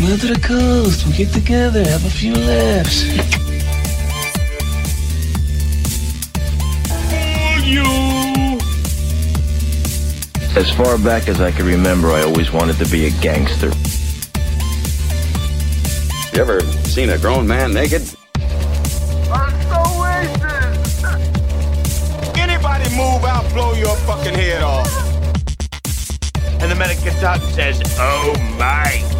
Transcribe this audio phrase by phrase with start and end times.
[0.00, 3.04] Come out to the coast, we'll get together, have a few laughs.
[10.56, 13.70] As far back as I can remember, I always wanted to be a gangster.
[16.34, 18.00] You ever seen a grown man naked?
[19.30, 20.40] I'm so wasted.
[22.38, 24.88] Anybody move, I'll blow your fucking head off.
[26.62, 29.19] And the medical doctor says, Oh my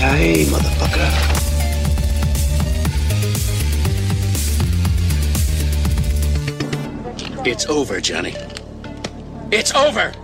[0.00, 1.10] Motherfucker.
[7.46, 8.34] It's over, Johnny.
[9.50, 10.14] It's over!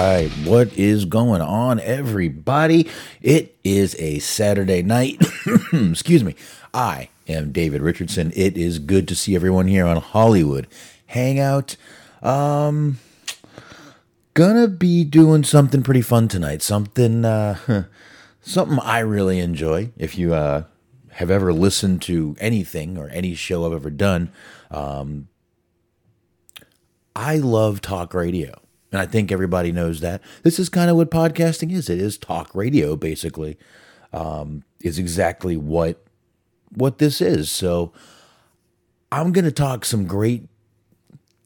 [0.00, 0.30] Right.
[0.44, 2.88] What is going on, everybody?
[3.20, 5.20] It is a Saturday night.
[5.72, 6.36] Excuse me.
[6.72, 8.32] I am David Richardson.
[8.34, 10.68] It is good to see everyone here on Hollywood
[11.06, 11.76] Hangout.
[12.22, 12.98] Um,
[14.34, 16.62] gonna be doing something pretty fun tonight.
[16.62, 17.84] Something, uh,
[18.40, 19.90] something I really enjoy.
[19.98, 20.64] If you uh,
[21.12, 24.30] have ever listened to anything or any show I've ever done,
[24.70, 25.28] um,
[27.16, 28.60] I love talk radio.
[28.92, 30.20] And I think everybody knows that.
[30.42, 31.88] This is kind of what podcasting is.
[31.88, 33.56] It is talk radio, basically.
[34.12, 36.04] Um, is exactly what
[36.70, 37.50] what this is.
[37.50, 37.92] So
[39.12, 40.48] I'm gonna talk some great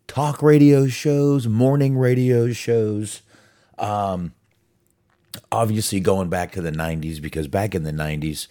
[0.07, 3.23] talk radio shows, morning radio shows.
[3.79, 4.33] Um,
[5.51, 8.47] obviously going back to the 90s because back in the 90s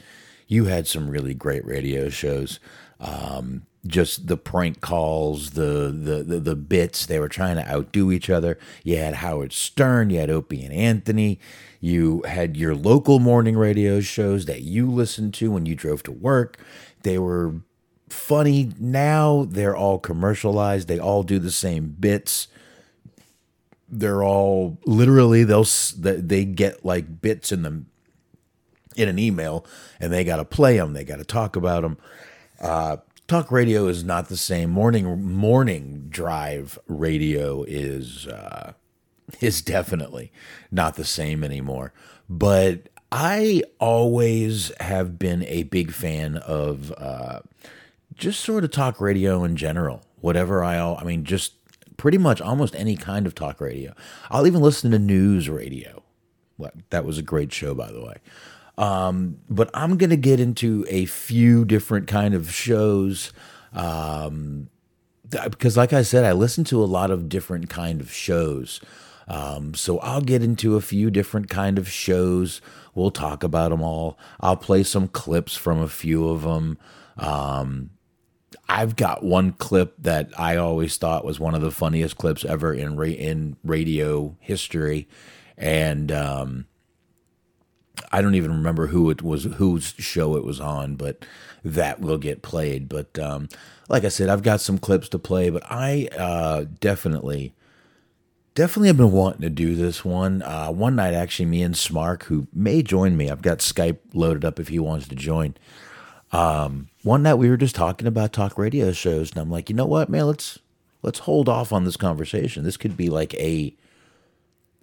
[0.48, 2.60] you had some really great radio shows
[3.00, 7.06] um, just the prank calls the, the the the bits.
[7.06, 8.58] They were trying to outdo each other.
[8.84, 11.40] You had howard stern you had opie and anthony.
[11.80, 16.12] You had your local morning radio shows that you listened to when you drove to
[16.14, 16.58] work.
[17.02, 17.56] They were
[18.10, 18.72] funny.
[18.80, 20.88] Now they're all commercialized.
[20.88, 22.48] They all do the same bits.
[23.90, 25.68] They're all literally they'll
[25.98, 27.88] they get like bits in them
[28.96, 29.66] in an email
[30.00, 31.98] and they got to play them they got to talk about them
[32.62, 32.98] uh,
[33.34, 34.70] talk radio is not the same.
[34.70, 38.74] Morning morning drive radio is uh,
[39.42, 40.32] is definitely
[40.72, 41.94] not the same anymore.
[42.30, 47.40] But i always have been a big fan of uh,
[48.14, 50.04] just sort of talk radio in general.
[50.22, 51.54] Whatever i i mean just
[51.98, 53.96] pretty much almost any kind of talk radio.
[54.30, 56.04] I'll even listen to news radio.
[56.92, 58.18] That was a great show by the way
[58.78, 63.32] Um, but I'm going to get into a few different kind of shows.
[63.74, 64.70] Um,
[65.30, 68.80] because like I said, I listen to a lot of different kind of shows.
[69.28, 72.62] Um, so I'll get into a few different kind of shows.
[72.94, 74.18] We'll talk about them all.
[74.40, 76.78] I'll play some clips from a few of them.
[77.18, 77.92] Um,
[78.70, 82.74] I've got one clip that I always thought was one of the funniest clips ever
[82.74, 85.08] in ra- in radio history,
[85.58, 86.68] and um,
[88.14, 91.26] I don't even remember who it was, whose show it was on, but
[91.66, 92.88] that will get played.
[92.88, 93.50] But um,
[93.90, 97.54] like I said, I've got some clips to play, but I uh, definitely,
[98.54, 100.44] definitely have been wanting to do this one.
[100.44, 104.46] Uh, one night, actually, me and Smark, who may join me, I've got Skype loaded
[104.46, 105.56] up if he wants to join.
[106.32, 109.76] Um, one night we were just talking about talk radio shows, and I'm like, you
[109.76, 110.60] know what, man, let's
[111.02, 112.64] let's hold off on this conversation.
[112.64, 113.76] This could be like a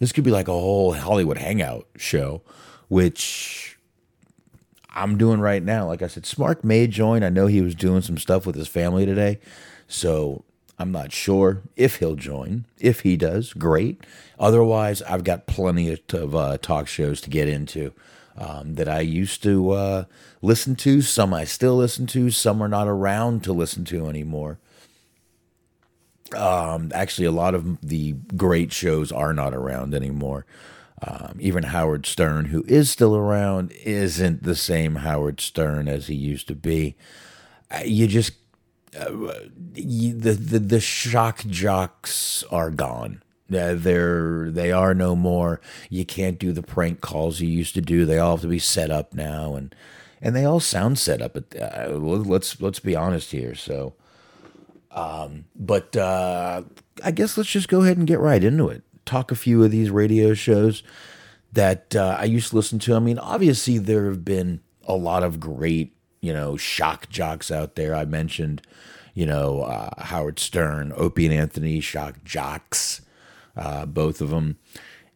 [0.00, 2.42] this could be like a whole Hollywood hangout show,
[2.90, 3.78] which
[4.90, 5.86] I'm doing right now.
[5.86, 7.22] Like I said, Smark may join.
[7.22, 9.38] I know he was doing some stuff with his family today,
[9.86, 10.44] so
[10.76, 12.64] I'm not sure if he'll join.
[12.78, 14.04] If he does, great.
[14.40, 17.92] Otherwise, I've got plenty of uh, talk shows to get into
[18.36, 20.04] um, that I used to uh,
[20.42, 21.00] listen to.
[21.00, 22.30] Some I still listen to.
[22.30, 24.58] Some are not around to listen to anymore.
[26.34, 30.44] Um, actually, a lot of the great shows are not around anymore.
[31.02, 36.14] Um, even Howard Stern, who is still around, isn't the same Howard Stern as he
[36.14, 36.94] used to be.
[37.70, 38.32] Uh, you just
[38.98, 39.32] uh,
[39.74, 43.22] you, the, the the shock jocks are gone.
[43.48, 45.60] They're they are no more.
[45.88, 48.04] You can't do the prank calls you used to do.
[48.04, 49.74] They all have to be set up now, and
[50.20, 51.34] and they all sound set up.
[51.34, 53.54] But uh, let's let's be honest here.
[53.54, 53.94] So,
[54.92, 56.62] um, but uh,
[57.02, 58.82] I guess let's just go ahead and get right into it.
[59.10, 60.84] Talk a few of these radio shows
[61.52, 62.94] that uh, I used to listen to.
[62.94, 67.74] I mean, obviously there have been a lot of great, you know, shock jocks out
[67.74, 67.92] there.
[67.92, 68.62] I mentioned,
[69.12, 73.00] you know, uh, Howard Stern, Opie and Anthony, shock jocks
[73.56, 74.58] uh, both of them.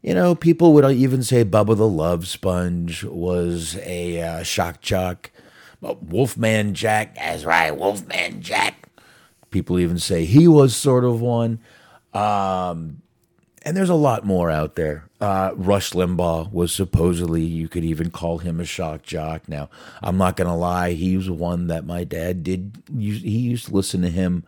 [0.03, 5.31] You know, people would even say Bubba the Love Sponge was a uh, shock jock.
[5.81, 8.89] Wolfman Jack, that's right, Wolfman Jack.
[9.53, 11.61] People even say he was sort of one.
[12.13, 13.03] Um,
[13.65, 15.09] and there's a lot more out there.
[15.21, 19.49] Uh, Rush Limbaugh was supposedly, you could even call him a shock jock.
[19.49, 19.71] Now,
[20.03, 23.75] I'm not going to lie, he was one that my dad did, he used to
[23.75, 24.45] listen to him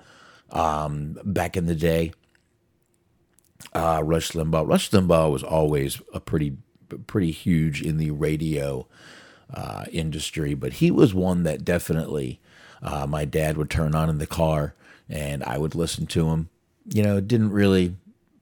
[0.51, 2.13] um, back in the day
[3.73, 4.67] uh, Rush Limbaugh.
[4.67, 6.57] Rush Limbaugh was always a pretty
[7.09, 8.87] pretty huge in the radio
[9.53, 12.41] uh, industry, but he was one that definitely
[12.81, 14.75] uh, my dad would turn on in the car
[15.09, 16.49] and I would listen to him.
[16.89, 17.97] You know, didn't really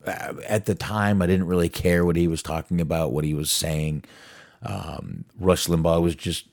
[0.07, 3.51] at the time I didn't really care what he was talking about, what he was
[3.51, 4.05] saying.
[4.63, 6.47] Um, Rush Limbaugh was just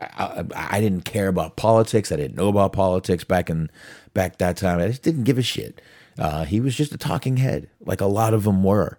[0.00, 2.10] I, I, didn't care about politics.
[2.10, 3.70] I didn't know about politics back in
[4.14, 4.80] back that time.
[4.80, 5.80] I just didn't give a shit.
[6.18, 8.98] Uh, he was just a talking head, like a lot of them were.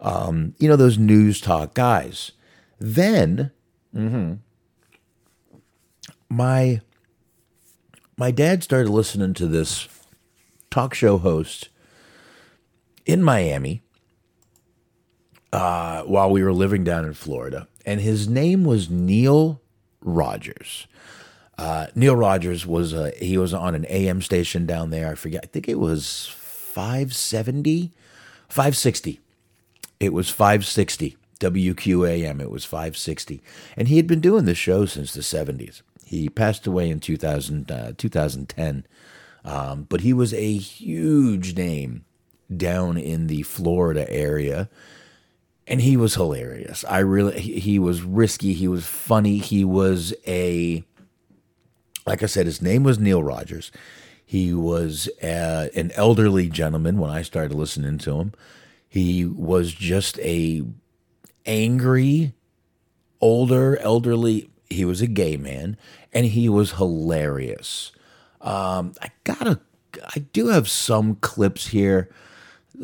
[0.00, 2.32] Um, you know, those news talk guys.
[2.78, 3.50] Then,
[3.94, 4.34] mm-hmm,
[6.28, 6.80] my
[8.16, 9.88] my dad started listening to this
[10.70, 11.70] talk show host
[13.06, 13.82] in Miami
[15.52, 19.62] uh, while we were living down in Florida, and his name was Neil
[20.02, 20.86] Rogers.
[21.56, 25.10] Uh, Neil Rogers was uh, he was on an AM station down there.
[25.10, 25.42] I forget.
[25.44, 27.92] I think it was 570,
[28.48, 29.20] 560.
[29.98, 31.16] It was 560.
[31.38, 33.42] WQAM, it was 560.
[33.76, 35.82] And he had been doing this show since the 70s.
[36.06, 38.86] He passed away in 2000, uh, 2010,
[39.44, 42.05] um, but he was a huge name
[42.54, 44.68] down in the Florida area.
[45.66, 46.84] And he was hilarious.
[46.88, 48.52] I really, he, he was risky.
[48.52, 49.38] He was funny.
[49.38, 50.84] He was a,
[52.06, 53.72] like I said, his name was Neil Rogers.
[54.24, 58.32] He was uh, an elderly gentleman when I started listening to him.
[58.88, 60.62] He was just a
[61.44, 62.32] angry,
[63.20, 64.50] older, elderly.
[64.70, 65.76] He was a gay man,
[66.12, 67.92] and he was hilarious.
[68.40, 69.60] Um, I gotta,
[70.14, 72.08] I do have some clips here.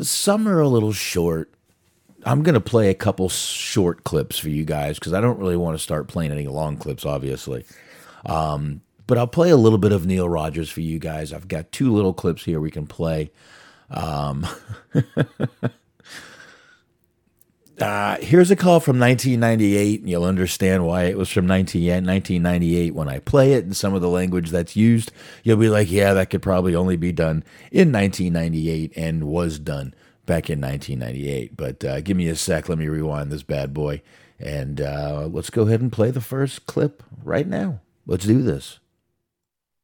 [0.01, 1.53] Some are a little short.
[2.25, 5.77] I'm gonna play a couple short clips for you guys because I don't really want
[5.77, 7.65] to start playing any long clips, obviously.
[8.25, 11.33] Um, but I'll play a little bit of Neil Rogers for you guys.
[11.33, 13.31] I've got two little clips here we can play.
[13.91, 14.47] Um,
[17.83, 22.95] uh, here's a call from 1998, and you'll understand why it was from 19, 1998
[22.95, 25.12] when I play it and some of the language that's used.
[25.43, 29.95] You'll be like, yeah, that could probably only be done in 1998 and was done
[30.27, 31.57] back in 1998.
[31.57, 32.69] But uh, give me a sec.
[32.69, 34.03] Let me rewind this bad boy
[34.39, 37.81] And uh, let's go ahead and play the first clip right now.
[38.07, 38.79] Let's do this.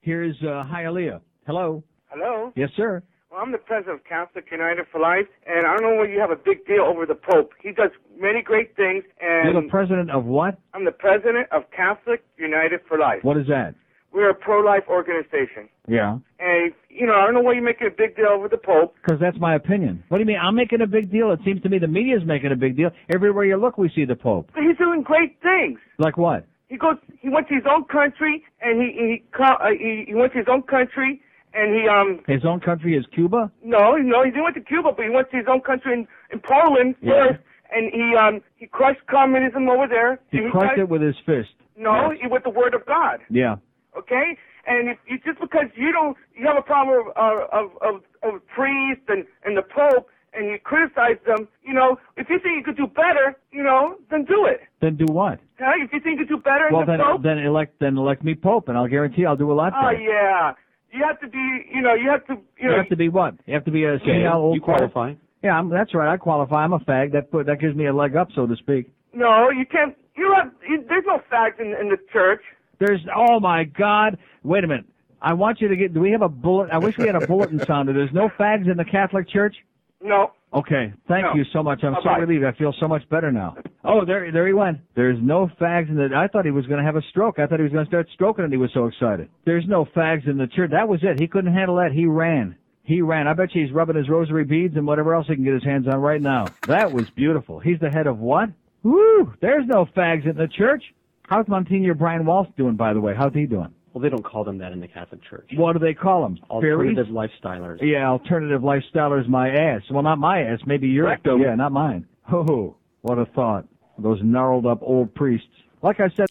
[0.00, 1.20] Here's uh, Hialeah.
[1.46, 1.82] Hello.
[2.06, 2.52] Hello.
[2.56, 3.02] Yes, sir.
[3.30, 6.18] Well, I'm the president of Catholic United for Life, and I don't know why you
[6.18, 7.52] have a big deal over the Pope.
[7.62, 10.58] He does many great things, and You're the president of what?
[10.72, 13.22] I'm the president of Catholic United for Life.
[13.22, 13.74] What is that?
[14.14, 16.16] We're a pro-life organization, Yeah.
[16.40, 18.94] and you know I don't know why you're making a big deal over the Pope.
[19.04, 20.02] Because that's my opinion.
[20.08, 20.38] What do you mean?
[20.42, 21.30] I'm making a big deal.
[21.32, 22.90] It seems to me the media's making a big deal.
[23.14, 24.50] Everywhere you look, we see the Pope.
[24.54, 25.78] But he's doing great things.
[25.98, 26.46] Like what?
[26.70, 26.96] He goes.
[27.20, 30.48] He went to his own country, and he he uh, he, he went to his
[30.50, 31.20] own country,
[31.58, 33.50] and he um His own country is Cuba?
[33.62, 36.02] no no he didn't went to Cuba, but he went to his own country in,
[36.32, 37.12] in Poland Yeah.
[37.12, 37.40] first,
[37.74, 40.12] and he um he crushed communism over there.
[40.30, 41.54] He crushed tried- it with his fist.
[41.76, 43.18] No, he with the word of God.
[43.30, 43.56] Yeah.
[43.96, 44.26] Okay,
[44.66, 47.94] and if you just because you don't you have a problem of uh, of of,
[48.26, 52.54] of priests and and the Pope and you criticize them, you know, if you think
[52.58, 54.60] you could do better, you know, then do it.
[54.80, 55.40] Then do what?
[55.58, 55.72] Huh?
[55.84, 58.22] If you think you could do better Well, than then Pope, then elect then elect
[58.22, 59.86] me Pope, and I'll guarantee I'll do a lot better.
[59.88, 60.02] oh better.
[60.02, 60.52] yeah,
[60.92, 62.96] you have to be, you know, you have to, you know, You know, have to
[62.96, 63.34] be what?
[63.46, 64.88] You have to be a senile old you qualify.
[64.90, 65.14] qualify.
[65.42, 66.12] Yeah, I'm, that's right.
[66.12, 66.64] I qualify.
[66.64, 67.12] I'm a fag.
[67.12, 68.90] That put that gives me a leg up, so to speak.
[69.12, 69.94] no, you can't.
[70.16, 70.52] You have.
[70.68, 72.42] You, there's no fags in in the church.
[72.80, 74.18] There's oh my God!
[74.42, 74.86] Wait a minute.
[75.22, 75.94] I want you to get.
[75.94, 76.70] Do we have a bullet?
[76.72, 77.92] I wish we had a bulletin sounder.
[77.92, 79.54] There's no fags in the Catholic Church.
[80.02, 80.32] No.
[80.54, 81.34] Okay, thank No.
[81.34, 81.84] you so much.
[81.84, 82.18] I'm so Bye-bye.
[82.20, 82.44] relieved.
[82.44, 83.56] I feel so much better now.
[83.84, 84.78] Oh, there, there he went.
[84.94, 86.08] There's no fags in the.
[86.16, 87.38] I thought he was going to have a stroke.
[87.38, 89.28] I thought he was going to start stroking, and he was so excited.
[89.44, 90.70] There's no fags in the church.
[90.70, 91.20] That was it.
[91.20, 91.92] He couldn't handle that.
[91.92, 92.56] He ran.
[92.82, 93.26] He ran.
[93.28, 95.64] I bet you he's rubbing his rosary beads and whatever else he can get his
[95.64, 96.46] hands on right now.
[96.66, 97.58] That was beautiful.
[97.60, 98.48] He's the head of what?
[98.82, 99.34] Woo!
[99.42, 100.82] There's no fags in the church.
[101.28, 103.12] How's Monsignor Brian Walsh doing, by the way?
[103.14, 103.74] How's he doing?
[103.92, 105.50] Well, they don't call them that in the Catholic Church.
[105.56, 106.38] What do they call them?
[106.50, 107.30] Alternative Fairies?
[107.42, 107.78] lifestylers.
[107.80, 109.82] Yeah, alternative lifestylers, my ass.
[109.90, 111.40] Well, not my ass, maybe your Rectum.
[111.40, 112.06] Yeah, not mine.
[112.30, 113.66] Oh, what a thought.
[113.98, 115.48] Those gnarled up old priests.
[115.80, 116.26] Like I said,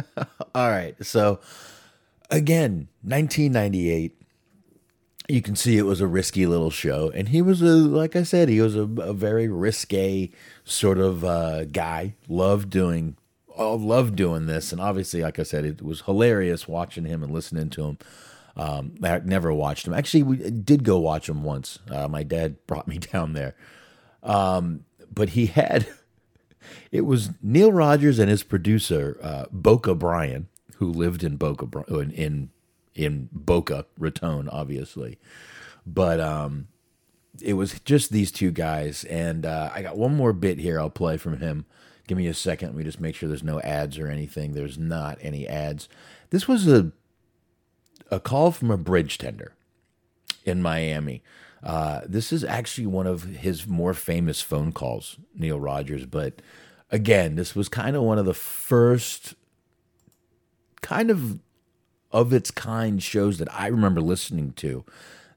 [0.54, 0.94] All right.
[1.04, 1.40] So,
[2.30, 4.18] again, 1998.
[5.28, 7.10] You can see it was a risky little show.
[7.14, 10.30] And he was a, like I said, he was a, a very risque
[10.64, 12.14] sort of uh, guy.
[12.28, 13.16] Loved doing,
[13.56, 14.72] oh, love doing this.
[14.72, 17.98] And obviously, like I said, it was hilarious watching him and listening to him.
[18.56, 19.94] Um, I never watched him.
[19.94, 21.78] Actually, we did go watch him once.
[21.90, 23.54] Uh, my dad brought me down there.
[24.22, 25.86] Um, but he had
[26.92, 32.10] it was Neil Rogers and his producer uh, Boca Bryan, who lived in Boca in
[32.12, 32.50] in,
[32.94, 35.18] in Boca Raton, obviously.
[35.86, 36.68] But um,
[37.40, 40.78] it was just these two guys, and uh, I got one more bit here.
[40.78, 41.66] I'll play from him.
[42.12, 42.68] Give me a second.
[42.68, 44.52] Let me just make sure there's no ads or anything.
[44.52, 45.88] There's not any ads.
[46.28, 46.92] This was a
[48.10, 49.54] a call from a bridge tender
[50.44, 51.22] in Miami.
[51.62, 56.04] Uh, this is actually one of his more famous phone calls, Neil Rogers.
[56.04, 56.42] But
[56.90, 59.34] again, this was kind of one of the first
[60.82, 61.38] kind of
[62.12, 64.84] of its kind shows that I remember listening to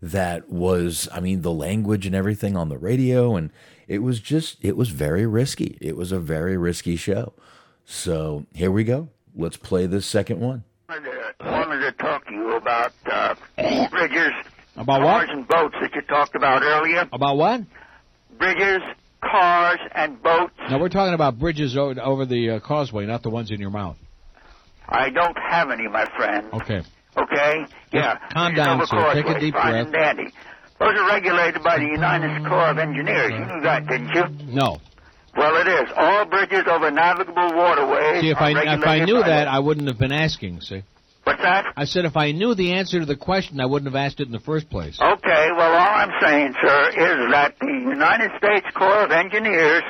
[0.02, 3.38] that was, I mean, the language and everything on the radio.
[3.38, 3.50] And
[3.88, 5.78] it was just, it was very risky.
[5.82, 7.34] It was a very risky show.
[7.86, 9.10] So here we go.
[9.36, 10.64] Let's play this second one.
[10.90, 11.00] I
[11.42, 13.36] wanted to talk to you about uh,
[13.90, 14.32] bridges,
[14.78, 15.30] About cars, what?
[15.30, 17.08] and boats that you talked about earlier.
[17.12, 17.62] About what?
[18.38, 18.82] Bridges,
[19.22, 20.54] cars, and boats.
[20.70, 23.72] No, we're talking about bridges over, over the uh, causeway, not the ones in your
[23.72, 23.98] mouth.
[24.88, 26.48] I don't have any, my friend.
[26.54, 26.82] Okay.
[27.18, 27.66] Okay?
[27.92, 28.20] Yeah.
[28.32, 29.14] calm down, sir.
[29.14, 29.84] Take a causeways, deep fine breath.
[29.86, 30.34] and dandy.
[30.80, 33.32] Those are regulated by the United Corps of Engineers.
[33.32, 34.54] You knew that, didn't you?
[34.54, 34.80] No.
[35.38, 35.90] Well, it is.
[35.96, 39.88] All bridges over navigable waterways See, if are I if I knew that, I wouldn't
[39.88, 40.62] have been asking.
[40.62, 40.84] See.
[41.24, 41.74] What's that?
[41.76, 44.28] I said if I knew the answer to the question, I wouldn't have asked it
[44.28, 45.00] in the first place.
[45.02, 49.84] Okay, well, all I'm saying, sir, is that the United States Corps of Engineers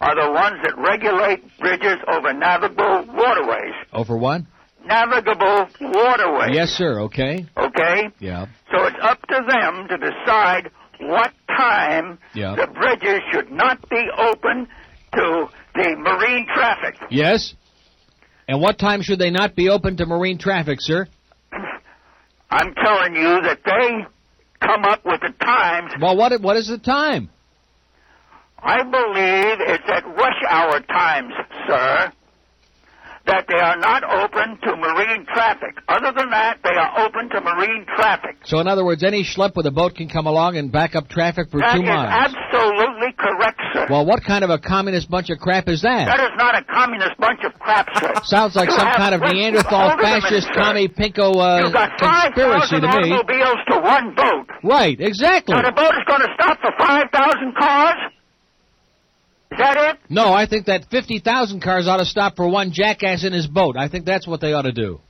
[0.00, 3.74] are the ones that regulate bridges over navigable waterways.
[3.92, 4.42] Over what?
[4.88, 6.50] Navigable waterways.
[6.54, 7.00] Yes, sir.
[7.00, 7.46] Okay.
[7.56, 8.08] Okay?
[8.18, 8.46] Yeah.
[8.72, 12.56] So it's up to them to decide what time Yeah.
[12.56, 14.66] the bridges should not be open
[15.14, 16.96] to the marine traffic.
[17.10, 17.54] Yes.
[18.48, 21.06] And what time should they not be open to marine traffic, sir?
[22.50, 24.06] I'm telling you that they
[24.66, 25.92] come up with the times.
[26.00, 27.28] Well, what what is the time?
[28.60, 31.32] I believe it's at rush hour times,
[31.68, 32.12] sir,
[33.28, 35.76] that they are not open to marine traffic.
[35.88, 38.36] Other than that, they are open to marine traffic.
[38.44, 41.08] So, in other words, any schlep with a boat can come along and back up
[41.08, 42.08] traffic for That two is miles.
[42.32, 43.86] absolutely correct, sir.
[43.90, 46.06] Well, what kind of a communist bunch of crap is that?
[46.06, 48.12] That is not a communist bunch of crap, sir.
[48.24, 51.72] Sounds like You some kind of Neanderthal hold it a minute, fascist commie pinko You've
[51.72, 53.12] got uh, conspiracy 5,000 to me.
[53.12, 54.46] automobiles to one boat.
[54.64, 55.54] Right, exactly.
[55.54, 57.96] So the boat is going to stop for 5,000 cars?
[59.50, 59.98] Is that it?
[60.10, 63.76] No, I think that 50,000 cars ought to stop for one jackass in his boat.
[63.78, 65.00] I think that's what they ought to do.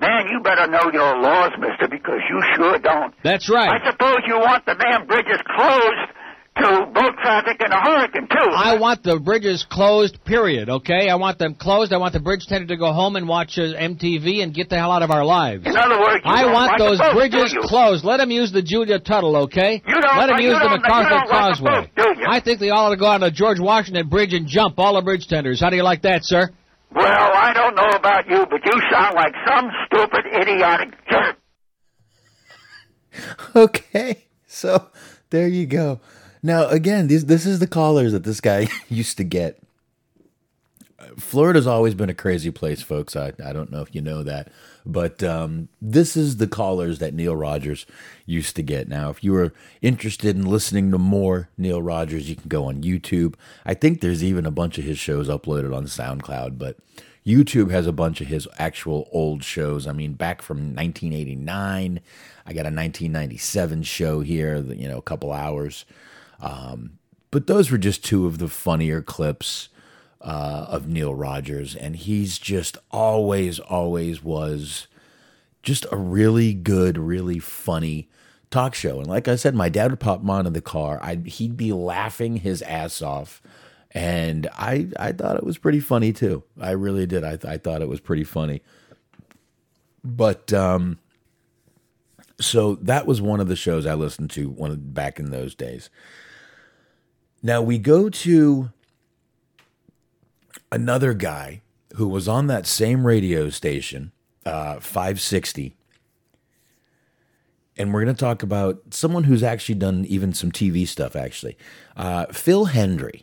[0.00, 3.12] Man, you better know your laws, mister, because you sure don't.
[3.24, 3.68] That's right.
[3.68, 6.12] I suppose you want the damn bridges closed
[6.58, 8.50] to boat traffic in a hurricane, too.
[8.54, 11.08] I want the bridges closed, period, okay?
[11.08, 11.92] I want them closed.
[11.92, 14.76] I want the bridge tender to go home and watch uh, MTV and get the
[14.76, 15.66] hell out of our lives.
[15.66, 18.04] In other words, you I don't want like those the boat, bridges closed.
[18.04, 19.82] Let them use the Julia Tuttle, okay?
[19.86, 21.70] You don't- Let them you use the MacArthur don't the Causeway.
[21.70, 22.26] boat, do you?
[22.28, 24.94] I think they all ought to go on the George Washington Bridge and jump all
[24.94, 25.60] the bridge tenders.
[25.60, 26.50] How do you like that, sir?
[26.94, 31.36] Well, I don't know about you, but you sound like some stupid, idiotic jerk.
[33.56, 34.88] okay, so
[35.30, 36.00] there you go.
[36.42, 39.60] Now again, this this is the callers that this guy used to get.
[41.16, 43.16] Florida's always been a crazy place, folks.
[43.16, 44.50] I, I don't know if you know that,
[44.84, 47.86] but um, this is the callers that Neil Rogers
[48.26, 48.88] used to get.
[48.88, 52.82] Now, if you were interested in listening to more Neil Rogers, you can go on
[52.82, 53.34] YouTube.
[53.64, 56.76] I think there's even a bunch of his shows uploaded on SoundCloud, but
[57.28, 59.86] YouTube has a bunch of his actual old shows.
[59.86, 62.00] I mean, back from 1989,
[62.46, 65.84] I got a 1997 show here, you know, a couple hours.
[66.40, 66.98] Um,
[67.30, 69.68] but those were just two of the funnier clips
[70.20, 74.86] uh, of Neil Rogers, and he's just always, always was
[75.62, 78.08] just a really good, really funny
[78.50, 78.98] talk show.
[78.98, 80.98] And like I said, my dad would pop him on in the car.
[81.02, 83.42] I'd, he'd be laughing his ass off,
[83.92, 86.42] and I I thought it was pretty funny too.
[86.60, 87.24] I really did.
[87.24, 88.62] I I thought it was pretty funny.
[90.02, 90.98] But um,
[92.40, 95.54] so that was one of the shows I listened to one of, back in those
[95.54, 95.90] days.
[97.42, 98.70] Now we go to
[100.72, 101.62] another guy
[101.94, 104.12] who was on that same radio station,
[104.44, 105.74] uh, 560.
[107.76, 111.56] And we're going to talk about someone who's actually done even some TV stuff, actually.
[111.96, 113.22] Uh, Phil Hendrie.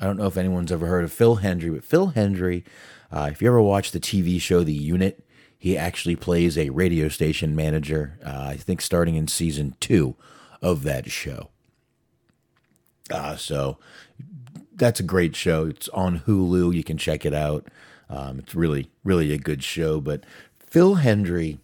[0.00, 2.64] I don't know if anyone's ever heard of Phil Hendrie, but Phil Hendrie,
[3.12, 5.24] uh, if you ever watched the TV show The Unit,
[5.58, 10.16] he actually plays a radio station manager, uh, I think starting in season two
[10.60, 11.50] of that show.
[13.12, 13.78] Uh, so
[14.74, 15.66] that's a great show.
[15.66, 16.74] It's on Hulu.
[16.74, 17.68] You can check it out.
[18.08, 20.00] Um, it's really, really a good show.
[20.00, 20.24] But
[20.58, 21.58] Phil Hendrie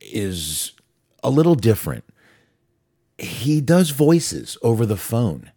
[0.00, 0.72] is
[1.22, 2.04] a little different.
[3.18, 5.50] He does voices over the phone.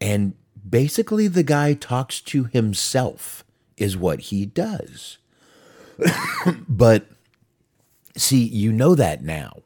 [0.00, 0.34] And
[0.68, 3.44] basically, the guy talks to himself,
[3.76, 5.18] is what he does.
[6.68, 7.06] but
[8.16, 9.62] see, you know that now.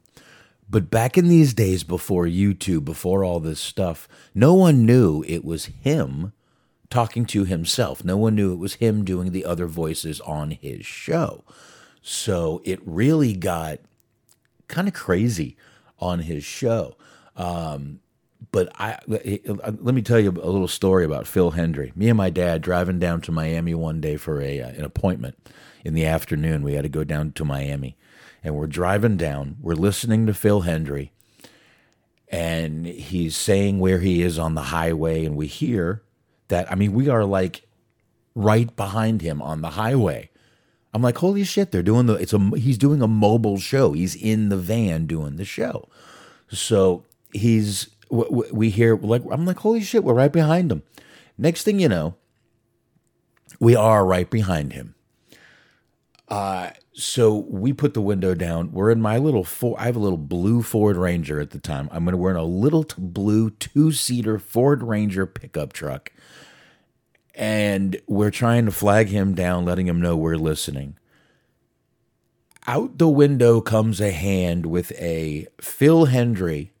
[0.69, 5.45] But back in these days before YouTube, before all this stuff, no one knew it
[5.45, 6.33] was him
[6.89, 8.03] talking to himself.
[8.03, 11.43] No one knew it was him doing the other voices on his show.
[12.01, 13.79] So it really got
[14.67, 15.57] kind of crazy
[15.99, 16.95] on his show.
[17.35, 17.99] Um,
[18.51, 21.95] but I let me tell you a little story about Phil Hendrie.
[21.95, 25.37] Me and my dad driving down to Miami one day for a uh, an appointment
[25.83, 26.61] in the afternoon.
[26.61, 27.97] We had to go down to Miami
[28.43, 29.57] and we're driving down.
[29.61, 31.11] We're listening to Phil Hendrie,
[32.29, 36.03] and he's saying where he is on the highway, and we hear
[36.47, 36.71] that.
[36.71, 37.67] I mean, we are like
[38.35, 40.29] right behind him on the highway.
[40.93, 41.71] I'm like, holy shit!
[41.71, 42.13] They're doing the.
[42.13, 42.39] It's a.
[42.55, 43.93] He's doing a mobile show.
[43.93, 45.89] He's in the van doing the show.
[46.49, 47.89] So he's.
[48.09, 50.03] We hear like I'm like, holy shit!
[50.03, 50.83] We're right behind him.
[51.37, 52.15] Next thing you know,
[53.59, 54.95] we are right behind him.
[56.29, 58.71] Uh, so we put the window down.
[58.71, 59.79] We're in my little Ford.
[59.79, 61.87] I have a little blue Ford Ranger at the time.
[61.91, 66.11] I'm gonna wear in a little t- blue two seater Ford Ranger pickup truck,
[67.35, 70.97] and we're trying to flag him down, letting him know we're listening.
[72.65, 76.71] Out the window comes a hand with a Phil Hendrie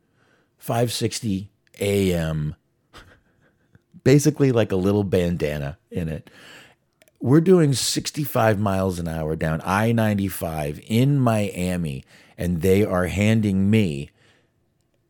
[0.57, 2.55] 560 AM,
[4.03, 6.31] basically like a little bandana in it
[7.19, 12.03] we're doing 65 miles an hour down I 95 in Miami,
[12.37, 14.11] and they are handing me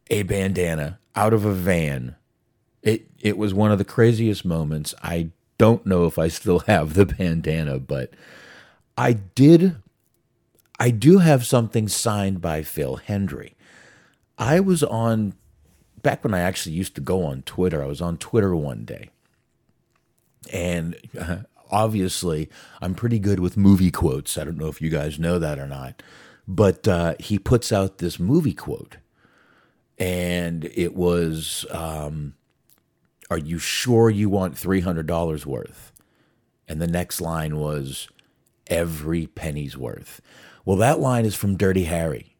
[0.10, 2.16] a bandana out of a van.
[2.82, 4.94] It, it was one of the craziest moments.
[5.04, 8.12] I don't know if I still have the bandana, but
[8.98, 9.76] I did.
[10.80, 13.54] I do have something signed by Phil Hendrie.
[14.38, 15.34] I was on,
[16.02, 19.10] back when I actually used to go on Twitter, I was on Twitter one day.
[20.54, 20.96] And
[21.72, 22.50] obviously
[22.82, 24.38] I'm pretty good with movie quotes.
[24.38, 26.02] I don't know if you guys know that or not,
[26.48, 28.98] but uh, he puts out this movie quote,
[29.98, 32.36] and it was, um,
[33.30, 35.92] "Are you sure you want three hundred dollars worth?"
[36.68, 38.08] And the next line was,
[38.68, 40.22] "Every penny's worth."
[40.66, 42.36] Well, that line is from Dirty Harry.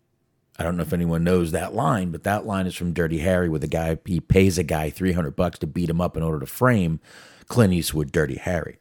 [0.60, 3.48] I don't know if anyone knows that line, but that line is from Dirty Harry,
[3.48, 6.24] where the guy he pays a guy three hundred bucks to beat him up in
[6.24, 7.00] order to frame
[7.48, 8.78] Clint Eastwood, Dirty Harry.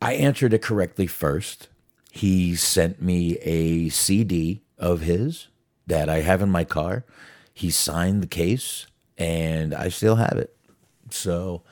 [0.00, 1.68] I answered it correctly first.
[2.10, 5.48] He sent me a CD of his
[5.86, 7.04] that I have in my car.
[7.52, 10.54] He signed the case, and I still have it.
[11.10, 11.62] So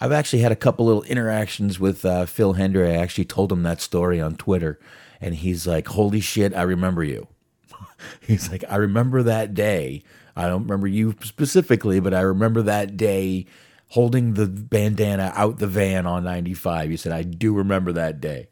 [0.00, 2.90] I've actually had a couple little interactions with uh, Phil Hendrie.
[2.90, 4.78] I actually told him that story on Twitter,
[5.20, 7.28] and he's like, "Holy shit, I remember you."
[8.20, 10.02] he's like, "I remember that day.
[10.36, 13.46] I don't remember you specifically, but I remember that day."
[13.90, 16.90] Holding the bandana out the van on 95.
[16.90, 18.48] He said, I do remember that day.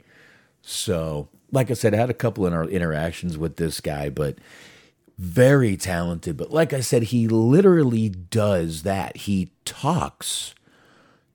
[0.62, 4.38] So, like I said, I had a couple of inter- interactions with this guy, but
[5.16, 6.36] very talented.
[6.36, 9.16] But like I said, he literally does that.
[9.16, 10.54] He talks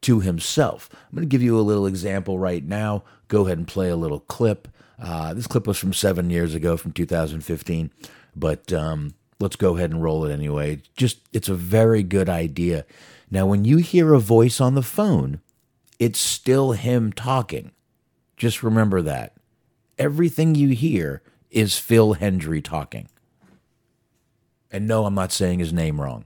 [0.02, 0.90] to himself.
[0.94, 3.04] I'm going to give you a little example right now.
[3.28, 4.68] Go ahead and play a little clip.
[5.02, 7.92] Uh, this clip was from seven years ago, from 2015,
[8.36, 10.82] but um, let's go ahead and roll it anyway.
[10.96, 12.86] Just, it's a very good idea.
[13.34, 15.42] Now, when you hear a voice on the phone,
[15.98, 17.72] it's still him talking.
[18.38, 19.34] Just remember that.
[19.98, 23.10] Everything you hear is Phil Hendrie talking.
[24.70, 26.26] And no, I'm not saying his name wrong.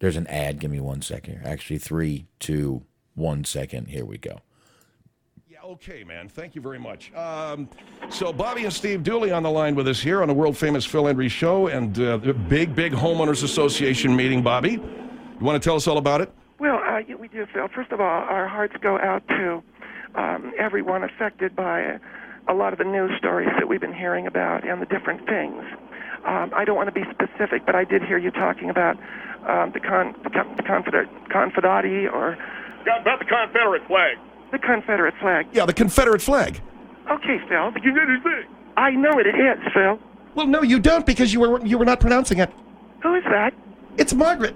[0.00, 0.58] There's an ad.
[0.58, 1.42] Give me one second.
[1.44, 2.82] Actually, three, two,
[3.14, 3.90] one second.
[3.90, 4.40] Here we go.
[5.48, 6.28] Yeah, okay, man.
[6.28, 7.14] Thank you very much.
[7.14, 7.68] Um,
[8.10, 10.84] so, Bobby and Steve Dooley on the line with us here on the world famous
[10.84, 14.42] Phil Hendrie show and uh, the big, big homeowners association meeting.
[14.42, 14.80] Bobby,
[15.42, 16.32] you want to tell us all about it?
[16.60, 17.66] Well, uh, yeah, we do, Phil.
[17.74, 19.60] First of all, our hearts go out to
[20.14, 21.98] um, everyone affected by
[22.48, 25.64] a lot of the news stories that we've been hearing about and the different things.
[26.24, 28.96] Um, I don't want to be specific, but I did hear you talking about
[29.48, 32.38] um, the, con- the, con- the Confeder- Confederati or
[33.00, 34.18] About the Confederate flag.
[34.52, 35.48] the Confederate flag.
[35.52, 36.60] Yeah, the Confederate flag.
[37.10, 37.72] Okay, Phil.
[37.72, 39.26] The Confederate flag I know it.
[39.26, 39.98] It is, Phil.
[40.36, 42.50] Well, no, you don't because you were you were not pronouncing it.
[43.02, 43.52] Who is that?
[43.98, 44.54] It's Margaret.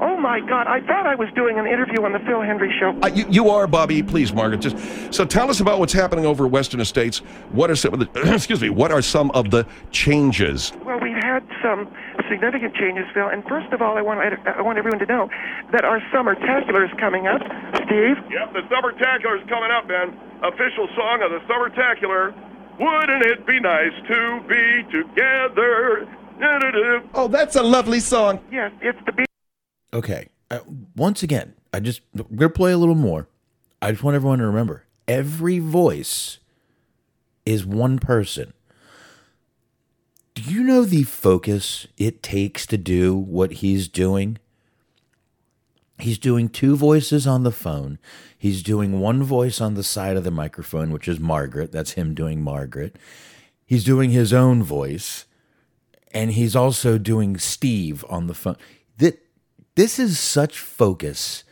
[0.00, 0.66] Oh my God!
[0.66, 2.98] I thought I was doing an interview on the Phil Hendrie Show.
[3.02, 4.60] Uh, you, you are Bobby, please, Margaret.
[4.60, 4.76] Just
[5.12, 7.18] so tell us about what's happening over at Western Estates.
[7.50, 8.70] What are some of the excuse me?
[8.70, 10.72] What are some of the changes?
[10.84, 11.92] Well, we've had some
[12.30, 13.28] significant changes, Phil.
[13.28, 15.28] And first of all, I want I want everyone to know
[15.72, 17.42] that our summer tacular is coming up.
[17.86, 18.16] Steve.
[18.30, 20.14] Yep, the Summer Tacular is coming up, man.
[20.44, 22.34] Official song of the Summer Tacular.
[22.78, 26.06] Wouldn't it be nice to be together?
[27.14, 28.38] Oh, that's a lovely song.
[28.52, 29.12] Yes, it's the.
[29.12, 29.24] Be-
[29.92, 30.28] Okay.
[30.50, 30.60] Uh,
[30.96, 33.28] once again, I just we're gonna play a little more.
[33.80, 36.38] I just want everyone to remember every voice
[37.46, 38.52] is one person.
[40.34, 44.38] Do you know the focus it takes to do what he's doing?
[45.98, 47.98] He's doing two voices on the phone.
[48.38, 51.72] He's doing one voice on the side of the microphone, which is Margaret.
[51.72, 52.94] That's him doing Margaret.
[53.66, 55.24] He's doing his own voice.
[56.12, 58.56] And he's also doing Steve on the phone.
[59.78, 61.44] That this is such focus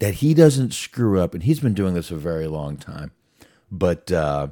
[0.00, 1.34] that he doesn't screw up.
[1.34, 3.12] And he's been doing this a very long time.
[3.70, 4.48] But uh,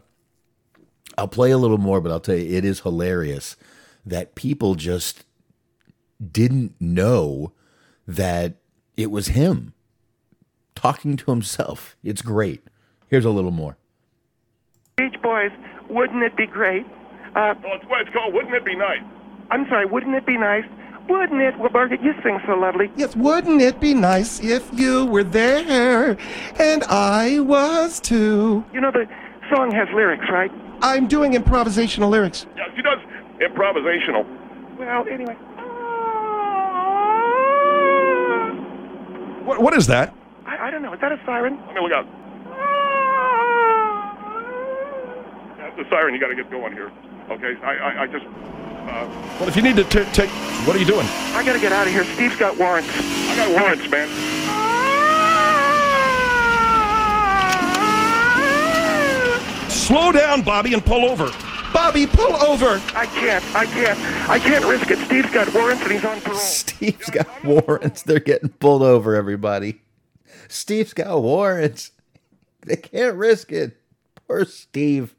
[1.18, 3.56] I'll play a little more, but I'll tell you, it is hilarious
[4.04, 5.24] that people just
[6.32, 7.52] didn't know
[8.06, 8.54] that
[8.96, 9.74] it was him
[10.76, 11.96] talking to himself.
[12.04, 12.62] It's great.
[13.08, 13.76] Here's a little more.
[14.96, 15.50] Beach Boys,
[15.90, 16.86] wouldn't it be great?
[17.34, 18.32] Uh, Oh, it's what it's called.
[18.32, 19.02] Wouldn't it be nice?
[19.50, 20.64] I'm sorry, wouldn't it be nice?
[21.08, 21.58] Wouldn't it?
[21.58, 22.90] Well, Margaret, you sing so lovely.
[22.96, 26.16] Yes, wouldn't it be nice if you were there
[26.58, 28.64] and I was too?
[28.72, 29.06] You know, the
[29.54, 30.50] song has lyrics, right?
[30.82, 32.46] I'm doing improvisational lyrics.
[32.56, 32.98] Yeah, she does
[33.40, 34.26] improvisational.
[34.78, 35.36] Well, anyway.
[39.46, 40.12] What, what is that?
[40.44, 40.92] I, I don't know.
[40.92, 41.56] Is that a siren?
[41.66, 42.06] Let me look out.
[45.58, 46.14] That's the siren.
[46.14, 46.90] You got to get going here.
[47.30, 48.24] Okay, I, I, I just.
[48.26, 49.08] Uh,
[49.40, 50.30] Well, if you need to t- take,
[50.66, 51.06] what are you doing?
[51.34, 52.04] I gotta get out of here.
[52.04, 52.88] Steve's got warrants.
[52.94, 54.08] I got warrants, man.
[59.68, 61.30] Slow down, Bobby, and pull over.
[61.72, 62.80] Bobby, pull over.
[62.94, 63.44] I can't.
[63.54, 63.98] I can't.
[64.28, 64.98] I can't risk it.
[65.06, 66.38] Steve's got warrants and he's on parole.
[66.38, 68.02] Steve's got warrants.
[68.02, 69.82] They're getting pulled over, everybody.
[70.48, 71.92] Steve's got warrants.
[72.66, 73.76] They can't risk it.
[74.26, 75.14] Poor Steve.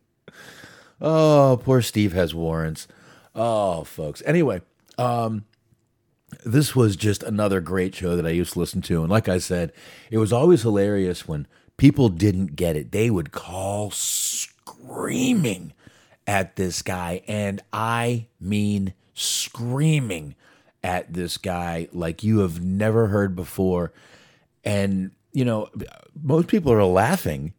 [0.99, 2.87] Oh, poor Steve has warrants.
[3.35, 4.23] Oh, folks.
[4.25, 4.61] Anyway,
[4.97, 5.45] um,
[6.43, 9.01] this was just another great show that I used to listen to.
[9.01, 9.71] And like I said,
[10.09, 12.91] it was always hilarious when people didn't get it.
[12.91, 15.73] They would call screaming
[16.25, 17.21] at this guy.
[17.27, 20.35] And I mean screaming
[20.83, 23.93] at this guy like you have never heard before.
[24.63, 25.69] And, you know,
[26.21, 27.53] most people are laughing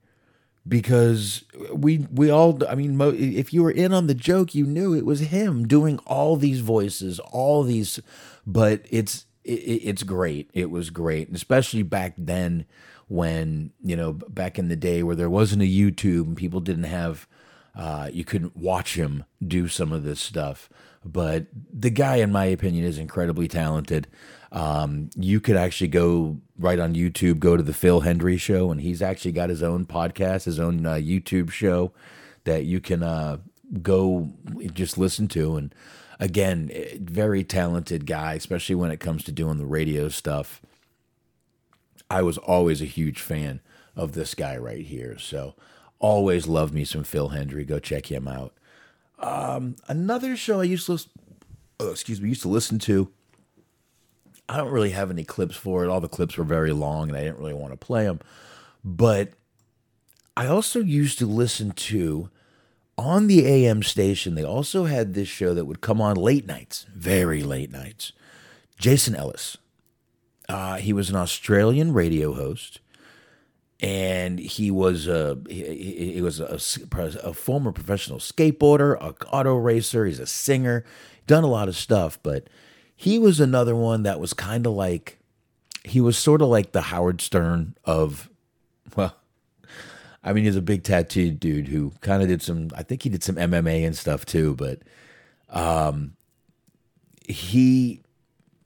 [0.69, 4.95] because we we all I mean if you were in on the joke you knew
[4.95, 8.01] it was him doing all these voices all these
[8.47, 10.51] but it's it, it's great.
[10.53, 11.29] It was great.
[11.29, 12.67] And especially back then
[13.09, 16.85] when you know back in the day where there wasn't a YouTube and people didn't
[16.85, 17.27] have
[17.75, 20.69] uh, you couldn't watch him do some of this stuff.
[21.05, 24.09] But the guy in my opinion is incredibly talented
[24.51, 28.81] um, you could actually go right on YouTube, go to the Phil Hendrie show, and
[28.81, 31.93] he's actually got his own podcast, his own uh, YouTube show
[32.45, 33.39] that you can uh,
[33.83, 34.31] go
[34.73, 35.57] just listen to.
[35.57, 35.75] And
[36.19, 40.63] again, eh, very talented guy, especially when it comes to doing the radio stuff.
[42.11, 43.61] I was always a huge fan
[43.95, 45.19] of this guy right here.
[45.19, 45.55] So
[45.99, 47.67] always love me some Phil Hendrie.
[47.67, 48.55] Go check him out.
[49.19, 51.11] Um, another show I used to listen,
[51.81, 53.13] oh, excuse me, used to listen to
[54.49, 55.89] I don't really have any clips for it.
[55.89, 58.21] All the clips were very long and I didn't really want to play them.
[58.85, 59.33] But
[60.37, 62.31] I also used to listen to
[62.99, 66.85] on the AM station, they also had this show that would come on late nights,
[66.93, 68.13] very late nights.
[68.77, 69.57] Jason Ellis.
[70.49, 72.81] Uh, he was an Australian radio host,
[73.81, 76.59] and he was a he, he was a,
[77.23, 80.07] a, former professional skateboarder, a auto racer.
[80.07, 80.85] He's a singer,
[81.27, 82.49] done a lot of stuff, but
[83.01, 85.21] he was another one that was kind of like
[85.85, 88.29] he was sort of like the Howard Stern of
[88.97, 89.15] well
[90.25, 93.09] I mean he's a big tattooed dude who kind of did some I think he
[93.09, 94.81] did some MMA and stuff too but
[95.49, 96.17] um
[97.25, 98.03] he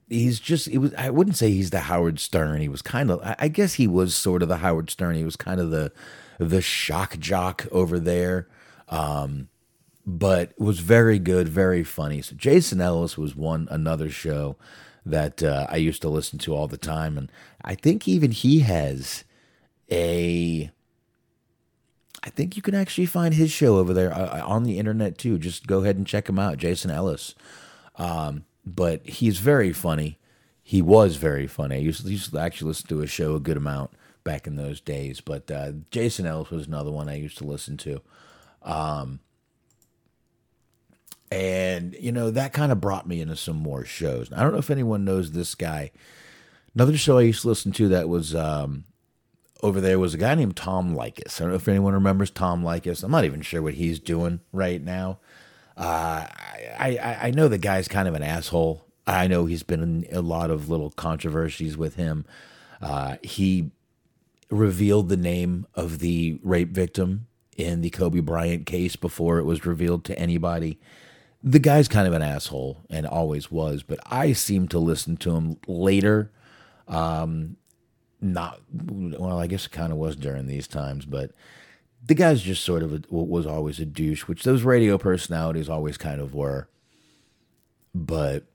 [0.09, 2.59] he's just it was I wouldn't say he's the Howard Stern.
[2.59, 5.15] He was kind of I guess he was sort of the Howard Stern.
[5.15, 5.91] He was kind of the
[6.39, 8.47] the shock jock over there.
[8.89, 9.49] Um
[10.05, 12.21] but was very good, very funny.
[12.21, 14.57] So Jason Ellis was one another show
[15.05, 17.31] that uh, I used to listen to all the time, and
[17.63, 19.23] I think even he has
[19.91, 20.71] a.
[22.25, 25.17] I think you can actually find his show over there uh, uh, on the internet
[25.17, 25.37] too.
[25.37, 27.35] Just go ahead and check him out, Jason Ellis.
[27.97, 30.19] Um, but he's very funny.
[30.63, 31.75] He was very funny.
[31.75, 33.91] I used, used, to actually listen to his show a good amount
[34.23, 35.19] back in those days.
[35.19, 38.01] But uh, Jason Ellis was another one I used to listen to.
[38.61, 39.19] Um,
[41.33, 44.31] and, you know, that kind of brought me into some more shows.
[44.31, 45.89] I don't know if anyone knows this guy.
[46.75, 48.83] Another show I used to listen to that was um,
[49.63, 51.41] over there was a guy named Tom Leykis.
[51.41, 53.03] I don't know if anyone remembers Tom Leykis.
[53.03, 55.17] I'm not even sure what he's doing right now.
[55.75, 56.27] Uh,
[56.77, 58.85] I, I, I know the guy's kind of an asshole.
[59.07, 62.25] I know he's been in a lot of little controversies with him.
[62.79, 63.71] Uh, he
[64.51, 67.25] revealed the name of the rape victim
[67.57, 70.79] in the Kobe Bryant case before it was revealed to anybody
[71.43, 75.35] the guy's kind of an asshole and always was, but I seem to listen to
[75.35, 76.31] him later.
[76.87, 77.57] Um,
[78.21, 81.31] not well, I guess it kind of was during these times, but
[82.05, 85.97] the guy's just sort of a, was always a douche, which those radio personalities always
[85.97, 86.69] kind of were.
[87.93, 88.45] But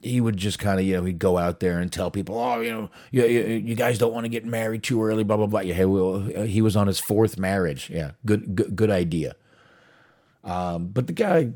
[0.00, 2.60] he would just kind of, you know, he'd go out there and tell people, oh,
[2.60, 5.46] you know, you, you, you guys don't want to get married too early, blah blah
[5.46, 5.60] blah.
[5.60, 7.88] Yeah, well, he was on his fourth marriage.
[7.90, 9.36] Yeah, good good, good idea.
[10.42, 11.52] Um, but the guy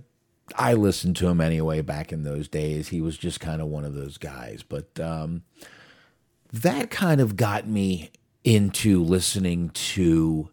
[0.56, 2.88] I listened to him anyway back in those days.
[2.88, 4.62] He was just kind of one of those guys.
[4.62, 5.42] But um,
[6.52, 8.10] that kind of got me
[8.44, 10.50] into listening to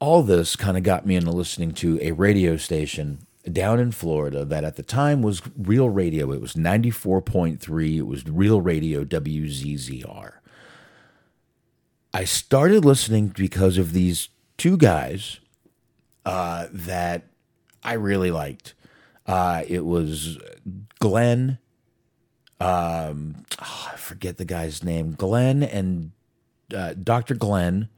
[0.00, 4.44] all this, kind of got me into listening to a radio station down in Florida
[4.44, 6.32] that at the time was Real Radio.
[6.32, 10.32] It was 94.3, it was Real Radio WZZR.
[12.14, 15.40] I started listening because of these two guys
[16.24, 17.24] uh, that
[17.82, 18.74] I really liked.
[19.26, 20.38] Uh, it was
[20.98, 21.58] Glenn.
[22.60, 25.12] Um, oh, I forget the guy's name.
[25.12, 26.12] Glenn and
[26.74, 27.34] uh, Dr.
[27.34, 27.88] Glenn.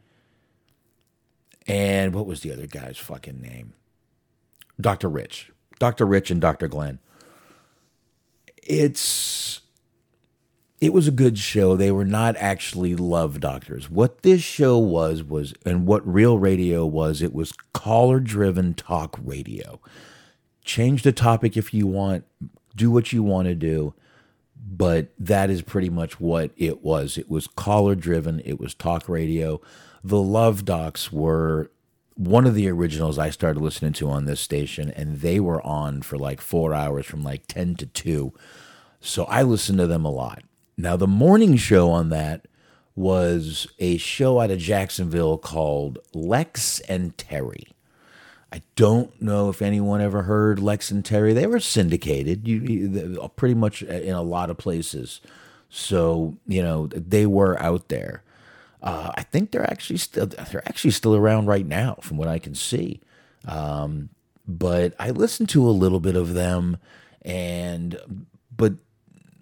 [1.67, 3.75] And what was the other guy's fucking name?
[4.81, 5.09] Dr.
[5.09, 5.53] Rich.
[5.79, 6.05] Dr.
[6.05, 6.69] Rich and Dr.
[6.69, 6.99] Glenn.
[8.57, 9.61] It's
[10.81, 11.77] it was a good show.
[11.77, 13.91] They were not actually love doctors.
[13.91, 19.19] What this show was was and what real radio was, it was caller driven talk
[19.23, 19.79] radio.
[20.65, 22.25] Change the topic if you want,
[22.75, 23.93] do what you want to do,
[24.57, 27.19] but that is pretty much what it was.
[27.19, 29.61] It was caller driven, it was talk radio.
[30.03, 31.71] The Love Docs were
[32.15, 36.01] one of the originals I started listening to on this station, and they were on
[36.01, 38.33] for like four hours from like 10 to 2.
[39.01, 40.43] So I listened to them a lot.
[40.81, 42.47] Now, the morning show on that
[42.95, 47.69] was a show out of Jacksonville called Lex and Terry.
[48.53, 51.33] I don't know if anyone ever heard Lex and Terry.
[51.33, 55.21] They were syndicated, you, you, pretty much in a lot of places.
[55.69, 58.25] So you know they were out there.
[58.83, 62.41] Uh, I think they're actually still they're actually still around right now, from what I
[62.41, 63.01] can see.
[63.47, 64.09] Um,
[64.49, 66.79] but I listened to a little bit of them,
[67.23, 67.97] and
[68.57, 68.73] but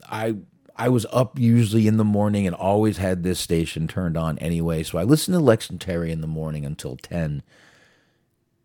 [0.07, 0.37] I
[0.79, 4.85] I was up usually in the morning and always had this station turned on anyway.
[4.85, 7.43] So I listened to Lex and Terry in the morning until ten.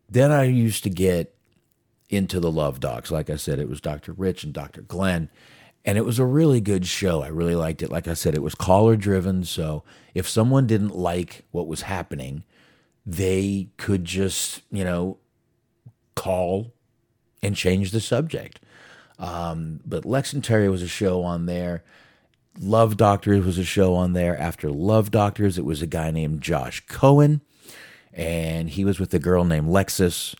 [0.08, 1.34] Then I used to get
[2.08, 3.10] into the Love Docs.
[3.10, 4.12] Like I said, it was Dr.
[4.12, 4.82] Rich and Dr.
[4.82, 5.28] Glenn.
[5.84, 7.22] And it was a really good show.
[7.22, 7.90] I really liked it.
[7.90, 9.44] Like I said, it was caller driven.
[9.44, 9.82] So
[10.14, 12.44] if someone didn't like what was happening,
[13.04, 15.18] they could just, you know,
[16.14, 16.72] call
[17.42, 18.60] and change the subject.
[19.18, 21.82] Um, but Lex and Terry was a show on there.
[22.60, 24.38] Love Doctors was a show on there.
[24.38, 27.40] After Love Doctors, it was a guy named Josh Cohen,
[28.12, 30.34] and he was with a girl named Lexus.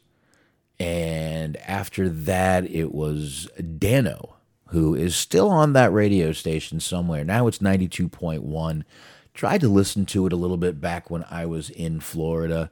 [0.79, 3.49] And after that, it was
[3.79, 4.37] Dano,
[4.69, 7.25] who is still on that radio station somewhere.
[7.25, 8.85] Now it's 92.1.
[9.33, 12.71] Tried to listen to it a little bit back when I was in Florida,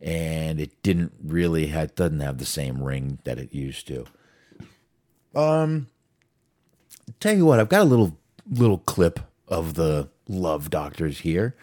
[0.00, 4.06] and it didn't really have, doesn't have the same ring that it used to.
[5.34, 5.88] Um,
[7.20, 8.16] tell you what, I've got a little
[8.50, 11.56] little clip of the Love Doctors here.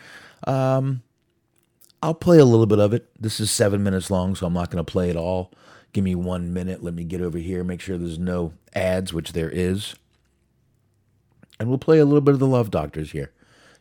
[0.46, 1.04] Um,
[2.02, 3.10] I'll play a little bit of it.
[3.20, 5.52] This is seven minutes long, so I'm not going to play it all.
[5.94, 6.84] Give me one minute.
[6.84, 9.96] Let me get over here, make sure there's no ads, which there is.
[11.60, 13.32] And we'll play a little bit of the Love Doctors here.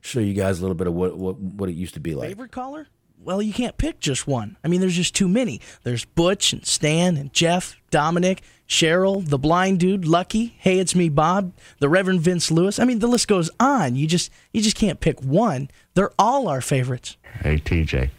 [0.01, 2.29] Show you guys a little bit of what, what, what it used to be like.
[2.29, 2.89] Favorite caller?
[3.25, 4.57] Well, you can't pick just one.
[4.63, 5.61] I mean, there's just too many.
[5.83, 11.09] There's Butch and Stan and Jeff, Dominic, Cheryl, the blind dude, Lucky, Hey, it's me,
[11.09, 12.79] Bob, the Reverend Vince Lewis.
[12.79, 13.97] I mean, the list goes on.
[13.97, 15.71] You just you just can't pick one.
[15.95, 17.17] They're all our favorites.
[17.41, 18.11] Hey, TJ.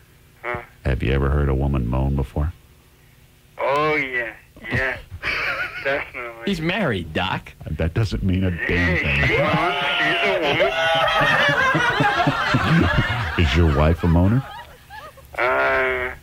[0.44, 0.62] huh?
[0.86, 2.54] Have you ever heard a woman moan before?
[3.60, 4.34] Oh, yeah.
[4.72, 4.98] Yeah.
[5.84, 6.44] Definitely.
[6.46, 7.54] He's married, Doc.
[7.70, 9.22] That doesn't mean a damn thing.
[9.28, 9.40] She's
[10.26, 10.72] a woman.
[13.46, 14.44] Is your wife a moaner?
[15.38, 16.16] Uh,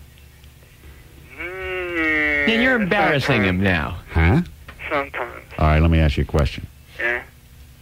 [2.51, 3.99] And you're embarrassing him now.
[4.13, 4.43] Huh?
[4.91, 5.43] sometimes.
[5.59, 6.67] All right, let me ask you a question.
[6.99, 7.23] Yeah.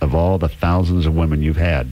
[0.01, 1.89] Of all the thousands of women you've had,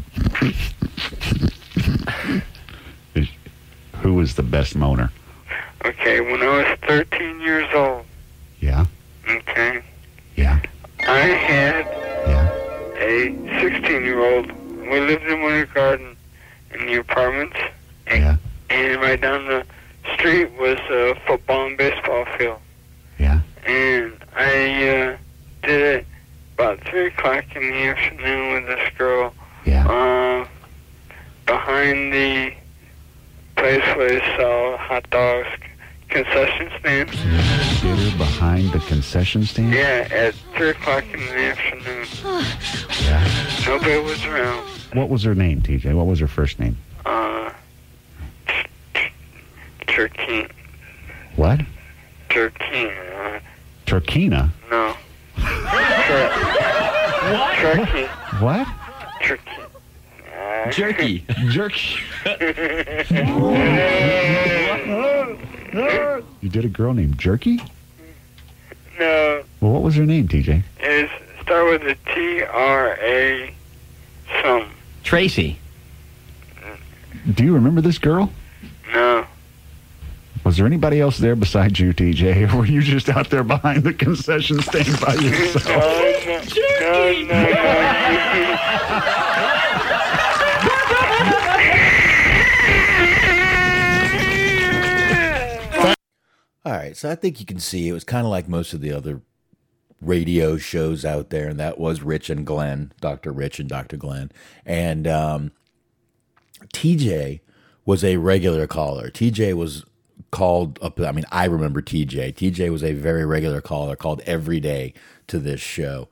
[4.01, 5.11] who was the best moaner?
[5.85, 8.05] Okay, when I was 13 years old,
[8.61, 8.87] Yeah?
[9.29, 9.83] okay,
[10.37, 10.61] Yeah.
[11.07, 11.87] I had
[12.27, 12.51] yeah.
[12.99, 14.51] a 16 year old.
[14.91, 16.17] We lived in Winter Garden
[16.75, 17.57] in the apartments.
[18.07, 18.39] And,
[18.71, 19.65] and right down the
[20.19, 22.59] street was a football and baseball field.
[23.19, 23.41] Yeah.
[23.67, 25.17] And I uh,
[25.63, 26.07] did it
[26.55, 29.33] about 3 o'clock in the afternoon with this girl.
[29.65, 29.87] Yeah.
[29.87, 30.49] Uh,
[31.47, 32.53] behind the
[33.57, 35.49] place where they sell hot dogs,
[36.09, 37.11] concession stand.
[38.19, 39.73] Behind the concession stand?
[39.73, 42.07] Yeah, at 3 o'clock in the afternoon.
[43.03, 43.65] Yeah.
[43.67, 44.67] Nobody was around.
[44.95, 45.95] What was her name, TJ?
[45.95, 46.77] What was her first name?
[47.05, 47.53] Uh,
[50.03, 50.47] Turkey.
[51.35, 51.61] What?
[52.29, 52.87] Turkey.
[52.87, 53.41] Uh,
[53.85, 54.49] Turkina?
[54.71, 54.95] no.
[57.57, 58.05] Turkey.
[58.39, 58.69] What?
[59.21, 59.51] Turkey.
[60.39, 61.25] Uh, Jerky.
[61.49, 61.97] Jerky.
[66.41, 67.61] You did a girl named Jerky?
[68.99, 70.63] no, Well, what was her name, TJ?
[70.81, 73.53] it's start with a T R A
[74.43, 74.71] some.
[75.03, 75.59] Tracy.
[77.35, 78.31] Do you remember this girl?
[78.93, 79.27] No.
[80.49, 83.83] Was there anybody else there besides you, TJ, or were you just out there behind
[83.83, 85.67] the concession stand by yourself?
[85.67, 87.53] no, no,
[96.65, 98.81] All right, so I think you can see it was kind of like most of
[98.81, 99.21] the other
[100.01, 103.33] radio shows out there, and that was Rich and Glenn, Dr.
[103.33, 103.99] Rich and Dr.
[103.99, 104.33] Glenn.
[104.65, 105.53] And um,
[106.73, 107.41] TJ
[107.85, 109.11] was a regular caller.
[109.11, 109.85] TJ was
[110.31, 111.01] called up.
[111.01, 112.35] I mean, I remember TJ.
[112.35, 114.95] TJ was a very regular caller, called every day
[115.29, 116.09] to this show.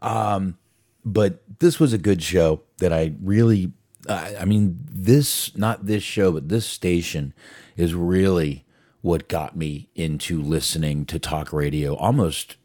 [0.00, 0.58] Um,
[1.04, 3.72] but this was a good show that I really,
[4.08, 7.34] I, mean, this, not this show, but this station
[7.76, 8.64] is really
[9.00, 12.56] what got me into listening to talk radio almost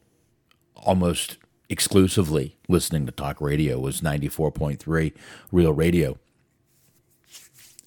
[0.75, 1.37] almost
[1.69, 5.13] exclusively listening to talk radio was 94.3
[5.51, 6.17] real radio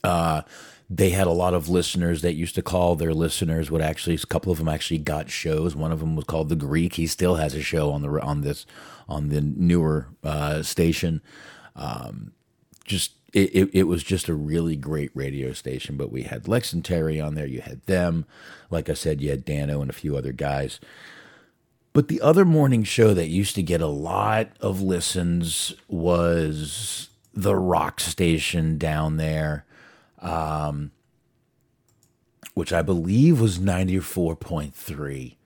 [0.05, 0.43] uh,
[0.89, 4.19] they had a lot of listeners that used to call their listeners would actually a
[4.19, 5.75] couple of them actually got shows.
[5.75, 6.95] One of them was called the greek.
[6.95, 8.67] He still has a show on the on this
[9.09, 11.23] on the newer uh, station.
[11.75, 12.33] Um,
[12.85, 16.73] just it, it, it was just a really great radio station but we had lex
[16.73, 17.47] and terry on there.
[17.47, 18.25] You had them.
[18.71, 20.79] Like i said you had dano and a few other guys.
[21.93, 27.57] But the other morning show that used to get a lot of listens was the
[27.57, 29.65] rock station down there.
[30.21, 30.93] Um,
[32.55, 35.37] which I believe was 94.3.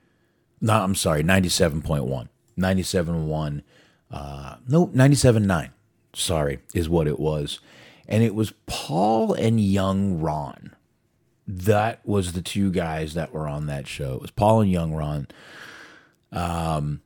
[0.61, 2.29] No, I'm sorry, 97.1.
[2.59, 3.62] 97.1.
[4.11, 5.71] Uh, no, 97.9.
[6.14, 7.61] Sorry, is what it was.
[8.09, 10.75] And it was Paul and young Ron.
[11.47, 14.14] That was the two guys that were on that show.
[14.14, 15.29] It was Paul and young Ron.
[16.33, 17.01] Um,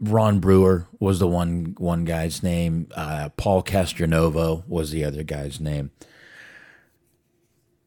[0.00, 2.88] Ron Brewer was the one one guy's name.
[2.94, 5.90] Uh, Paul Castronovo was the other guy's name.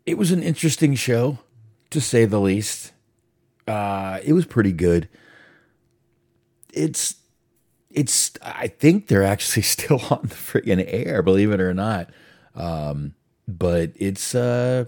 [0.06, 1.40] It was an interesting show,
[1.90, 2.92] to say the least.
[3.68, 5.08] Uh, it was pretty good.
[6.74, 7.16] It's,
[7.90, 8.32] it's.
[8.42, 12.10] I think they're actually still on the friggin' air, believe it or not.
[12.56, 13.14] Um,
[13.48, 14.86] but it's uh,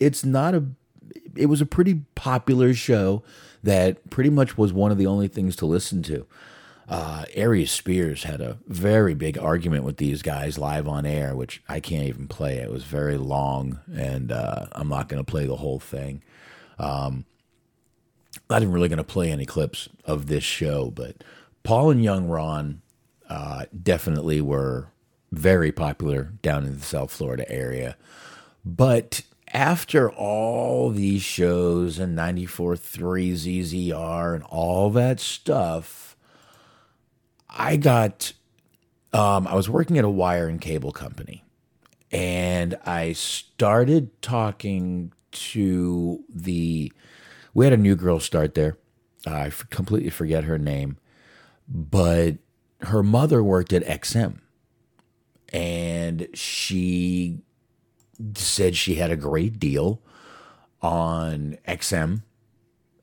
[0.00, 0.64] it's not a.
[1.36, 3.22] It was a pretty popular show
[3.62, 6.26] that pretty much was one of the only things to listen to.
[6.88, 11.62] Uh, Aries Spears had a very big argument with these guys live on air, which
[11.68, 12.58] I can't even play.
[12.58, 16.22] It was very long, and uh, I'm not going to play the whole thing.
[16.78, 17.24] Um,
[18.48, 21.24] not even really going to play any clips of this show, but
[21.64, 22.82] Paul and Young Ron
[23.28, 24.88] uh, definitely were
[25.32, 27.96] very popular down in the South Florida area.
[28.64, 29.22] But
[29.52, 36.05] after all these shows and 94.3 ZZR and all that stuff,
[37.48, 38.32] I got,
[39.12, 41.44] um, I was working at a wire and cable company
[42.12, 46.92] and I started talking to the,
[47.54, 48.78] we had a new girl start there.
[49.26, 50.98] I completely forget her name,
[51.68, 52.36] but
[52.82, 54.38] her mother worked at XM
[55.52, 57.40] and she
[58.34, 60.00] said she had a great deal
[60.82, 62.22] on XM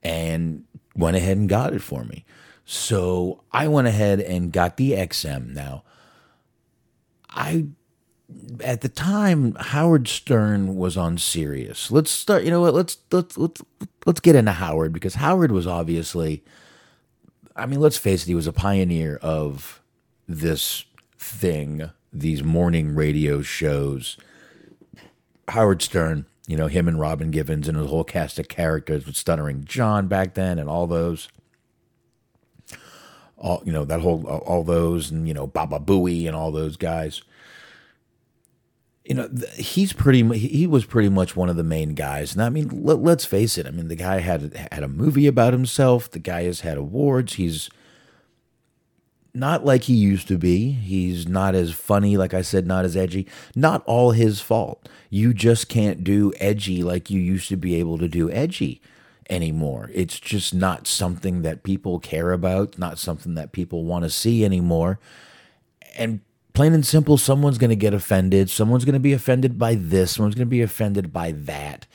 [0.02, 0.64] and
[0.96, 2.26] went ahead and got it for me.
[2.66, 5.54] So I went ahead and got the XM.
[5.54, 5.84] Now,
[7.30, 7.68] I
[8.64, 11.92] at the time Howard Stern was on Sirius.
[11.92, 12.44] Let's start.
[12.44, 12.74] You know what?
[12.74, 13.62] Let's let's let's
[14.06, 16.44] let's get into Howard because Howard was obviously.
[17.56, 18.28] I mean, let's face it.
[18.28, 19.80] He was a pioneer of
[20.28, 20.86] this
[21.20, 24.18] thing, these morning radio shows.
[25.50, 29.16] Howard Stern, you know, him and Robin Quivers and a whole cast of characters with
[29.16, 31.28] Stuttering John back then and all those
[33.44, 36.78] all you know that whole all those and you know Baba Booey and all those
[36.78, 37.22] guys.
[39.04, 42.34] You know he's pretty he was pretty much one of the main guys.
[42.34, 43.68] And I mean let, us face it.
[43.68, 46.10] I mean the guy had had a movie about himself.
[46.10, 47.34] The guy has had awards.
[47.34, 47.70] He's
[49.34, 50.72] not like he used to be.
[50.72, 53.28] He's not as funny, like I said, not as edgy.
[53.56, 54.88] Not all his fault.
[55.10, 58.82] You just can't do edgy like you used to be able to do edgy
[59.30, 59.90] anymore.
[59.94, 64.44] It's just not something that people care about, not something that people want to see
[64.44, 65.00] anymore.
[65.96, 66.22] And
[66.54, 68.50] plain and simple, someone's going to get offended.
[68.50, 70.12] Someone's going to be offended by this.
[70.12, 71.86] Someone's going to be offended by that.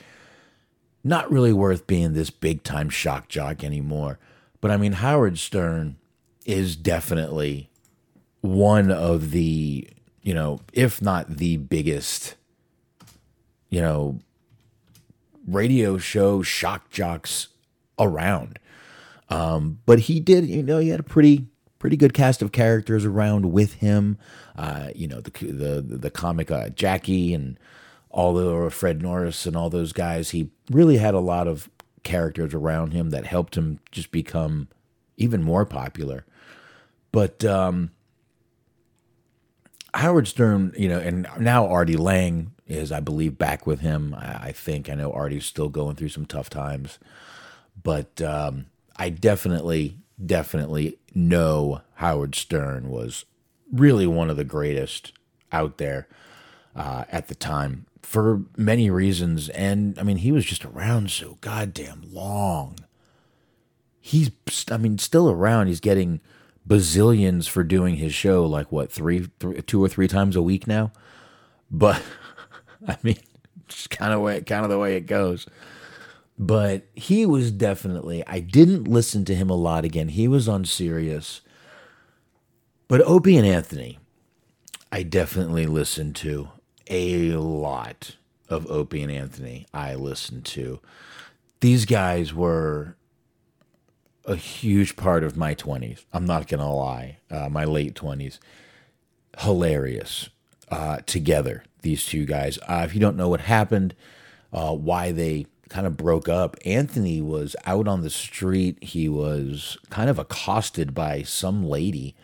[1.03, 4.19] Not really worth being this big time shock jock anymore.
[4.61, 5.95] But I mean, Howard Stern
[6.45, 7.69] is definitely
[8.41, 9.87] one of the,
[10.21, 12.35] you know, if not the biggest,
[13.69, 14.19] you know,
[15.53, 17.47] radio show shock jocks
[17.97, 18.59] around.
[19.29, 21.47] Um, but he did, you know, he had a pretty
[21.77, 24.17] pretty good cast of characters around with him.
[24.57, 27.59] Uh, you know, the the the comic uh, Jackie and
[28.09, 30.31] all the Fred Norris and all those guys.
[30.31, 31.69] He really had a lot of
[32.03, 34.67] characters around him that helped him just become
[35.17, 36.25] even more popular.
[37.11, 37.91] But um,
[39.93, 44.13] Howard Stern, you know, and now Artie Lange is, I believe, back with him.
[44.13, 46.99] I, I think I know Artie's still going through some tough times,
[47.81, 48.67] but um,
[48.97, 53.25] I definitely, definitely know Howard Stern was
[53.71, 55.13] really one of the greatest
[55.51, 56.07] out there
[56.75, 59.49] uh, at the time for many reasons.
[59.49, 62.77] And I mean, he was just around so goddamn long.
[63.99, 64.31] He's,
[64.71, 65.67] I mean, still around.
[65.67, 66.21] He's getting
[66.69, 70.67] bazillions for doing his show, like what, three, three two or three times a week
[70.67, 70.91] now.
[71.69, 72.01] But
[72.87, 73.17] I mean,
[73.67, 75.47] just kind of way, kind of the way it goes.
[76.37, 78.25] But he was definitely.
[78.25, 80.09] I didn't listen to him a lot again.
[80.09, 81.41] He was on Sirius.
[82.87, 83.99] But Opie and Anthony,
[84.91, 86.49] I definitely listened to
[86.89, 88.15] a lot
[88.47, 89.67] of Opie and Anthony.
[89.73, 90.79] I listened to.
[91.59, 92.95] These guys were
[94.29, 96.05] a huge part of my 20s.
[96.13, 97.17] I'm not going to lie.
[97.31, 98.39] Uh, my late 20s.
[99.39, 100.29] Hilarious
[100.69, 102.59] uh, together these two guys.
[102.67, 103.95] Uh, if you don't know what happened,
[104.53, 108.83] uh, why they kind of broke up, Anthony was out on the street.
[108.83, 112.15] He was kind of accosted by some lady,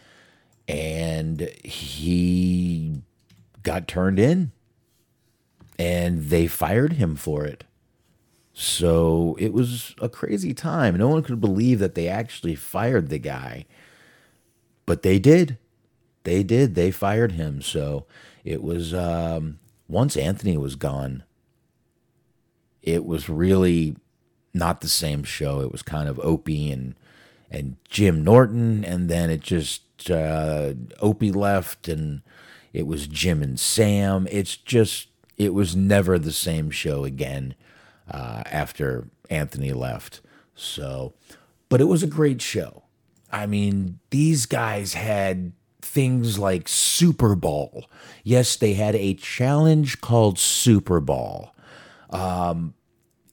[0.67, 3.01] and he
[3.63, 4.51] got turned in.
[5.77, 7.63] and they fired him for it.
[8.57, 10.95] So it was a crazy time.
[10.95, 13.65] No one could believe that they actually fired the guy.
[14.85, 15.57] But they did.
[16.23, 16.73] They did.
[16.73, 17.61] They fired him.
[17.61, 18.05] So
[18.45, 21.23] it was um, once Anthony was gone,
[22.81, 23.97] it was really
[24.53, 25.59] not the same show.
[25.59, 26.95] It was kind of Opie and
[27.51, 32.21] and Jim Norton, and then it just uh, Opie left, and
[32.71, 34.29] it was Jim and Sam.
[34.31, 37.53] It's just it was never the same show again
[38.09, 40.21] uh, after Anthony left.
[40.55, 41.13] So,
[41.69, 42.83] but it was a great show.
[43.31, 45.51] I mean, these guys had
[45.81, 47.85] things like Super Bowl.
[48.23, 51.51] Yes, they had a challenge called Super Bowl.
[52.09, 52.73] Um,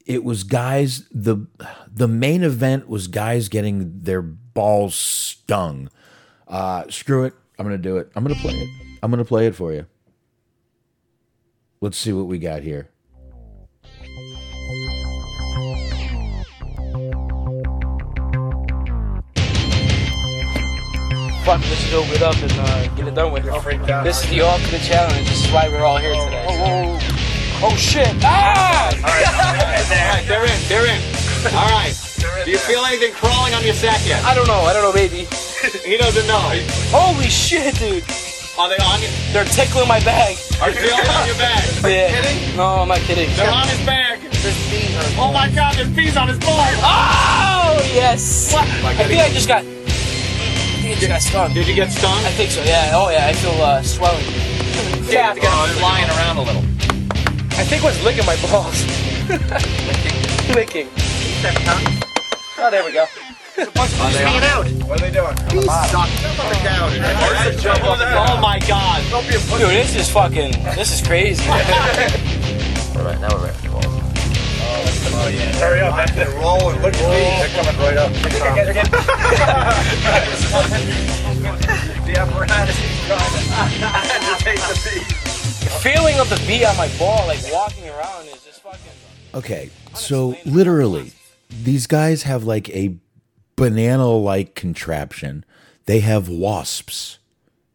[0.07, 1.47] it was guys the
[1.91, 5.89] the main event was guys getting their balls stung.
[6.49, 8.11] Uh, screw it, I'm gonna do it.
[8.15, 8.69] I'm gonna play it.
[9.03, 9.87] I'm gonna play it for you.
[11.81, 12.89] Let's see what we got here.
[21.53, 23.45] Fuck, just open it up and uh, get it done with.
[23.45, 25.29] This is the ultimate challenge.
[25.29, 26.47] This is why we're all here today.
[26.49, 28.09] Oh, oh shit!
[28.25, 28.89] Ah!
[28.89, 30.61] All right, they're in.
[30.73, 30.97] They're in.
[31.53, 31.93] All right.
[32.47, 34.25] Do you feel anything crawling on your sack yet?
[34.25, 34.65] I don't know.
[34.65, 35.29] I don't know, maybe.
[35.85, 36.41] He doesn't know.
[36.89, 38.03] Holy shit, dude!
[38.59, 39.09] Are they on you?
[39.35, 40.39] They're tickling my bag.
[40.63, 41.63] Are you feeling on your bag?
[41.85, 42.23] Are you Yeah.
[42.23, 42.57] kidding?
[42.57, 43.29] No, I'm not kidding.
[43.37, 44.21] They're on his bag.
[44.23, 46.81] There's bees on his Oh my god, there's bees on his balls.
[46.81, 48.55] Oh yes!
[48.55, 49.82] I think I just got.
[50.93, 51.55] I think I just got stung.
[51.55, 52.19] Did you get stung?
[52.25, 52.63] I think so.
[52.65, 52.93] Yeah.
[52.93, 53.27] Oh yeah.
[53.27, 54.25] I feel uh, swelling.
[55.09, 56.63] Yeah, to get them flying around a little.
[57.57, 58.77] I think what's licking my balls.
[60.53, 60.53] licking.
[60.55, 60.89] licking.
[62.59, 63.07] Oh, there we go.
[64.45, 64.69] out.
[64.85, 65.35] What are they doing?
[65.51, 66.13] He's sucked.
[68.13, 69.03] Oh my god.
[69.11, 70.53] Don't be a Dude, this is fucking.
[70.77, 71.43] This is crazy.
[71.49, 71.57] All
[73.05, 74.02] right, now we're ready.
[75.59, 76.11] Hurry up.
[76.15, 76.81] They're rolling.
[76.83, 77.39] Look at these.
[77.39, 78.13] They're coming right up.
[78.13, 78.75] They're getting.
[82.07, 83.15] the apparatus is to
[83.87, 85.23] agitate the.
[85.63, 88.81] The feeling of the bee on my ball, like walking around, is just fucking.
[89.35, 91.13] Okay, so literally,
[91.49, 92.97] these guys have like a
[93.55, 95.45] banana like contraption.
[95.87, 97.19] They have wasps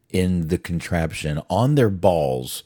[0.10, 2.64] in the contraption on their balls.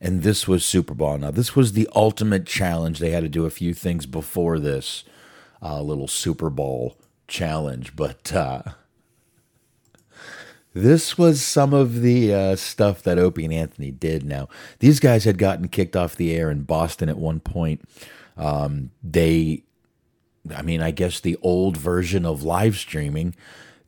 [0.00, 1.16] And this was Super Bowl.
[1.18, 2.98] Now, this was the ultimate challenge.
[2.98, 5.04] They had to do a few things before this
[5.62, 8.62] uh, little Super Bowl challenge, but uh,
[10.74, 14.24] this was some of the uh, stuff that Opie and Anthony did.
[14.24, 14.48] Now,
[14.80, 17.80] these guys had gotten kicked off the air in Boston at one point.
[18.36, 19.62] Um, they,
[20.54, 23.34] I mean, I guess the old version of live streaming,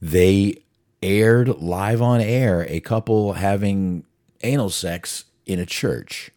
[0.01, 0.63] they
[1.03, 4.05] aired live on air a couple having
[4.43, 6.31] anal sex in a church.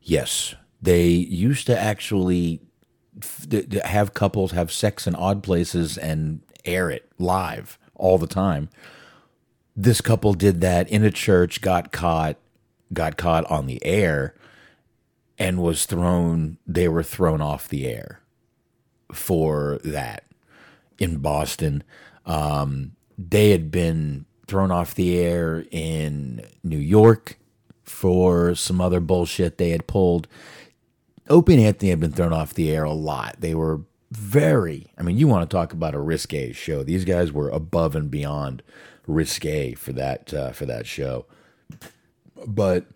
[0.00, 2.60] Yes, they used to actually
[3.84, 8.68] have couples have sex in odd places and air it live all the time.
[9.76, 12.36] This couple did that in a church, got caught,
[12.92, 14.34] got caught on the air,
[15.38, 16.58] and was thrown.
[16.66, 18.20] They were thrown off the air
[19.12, 20.24] for that
[20.98, 21.82] in Boston.
[22.24, 27.38] Um, they had been thrown off the air in New York
[27.82, 30.28] for some other bullshit they had pulled.
[31.28, 33.36] Opie and Anthony had been thrown off the air a lot.
[33.40, 33.80] They were
[34.10, 36.82] very, I mean, you want to talk about a risque show.
[36.82, 38.62] These guys were above and beyond
[39.06, 41.26] risque for that uh, for that show.
[42.46, 42.86] But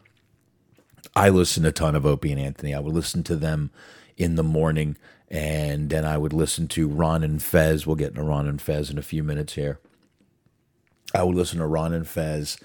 [1.16, 2.74] I listened a ton of Opie and Anthony.
[2.74, 3.70] I would listen to them
[4.16, 4.96] in the morning,
[5.28, 7.86] and then I would listen to Ron and Fez.
[7.86, 9.80] We'll get into Ron and Fez in a few minutes here.
[11.14, 12.58] I would listen to Ron and Fez,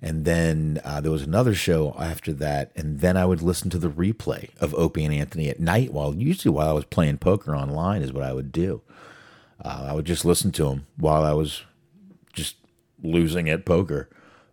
[0.00, 3.78] and then uh, there was another show after that, and then I would listen to
[3.78, 5.92] the replay of Opie and Anthony at night.
[5.92, 8.82] While usually while I was playing poker online is what I would do.
[9.64, 11.62] Uh, I would just listen to them while I was
[12.32, 12.56] just
[13.02, 14.08] losing at poker,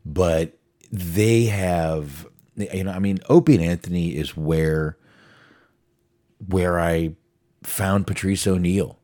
[0.05, 0.57] but
[0.91, 4.97] they have you know I mean Opie and Anthony is where
[6.47, 7.15] where I
[7.63, 8.99] found Patrice O'Neal.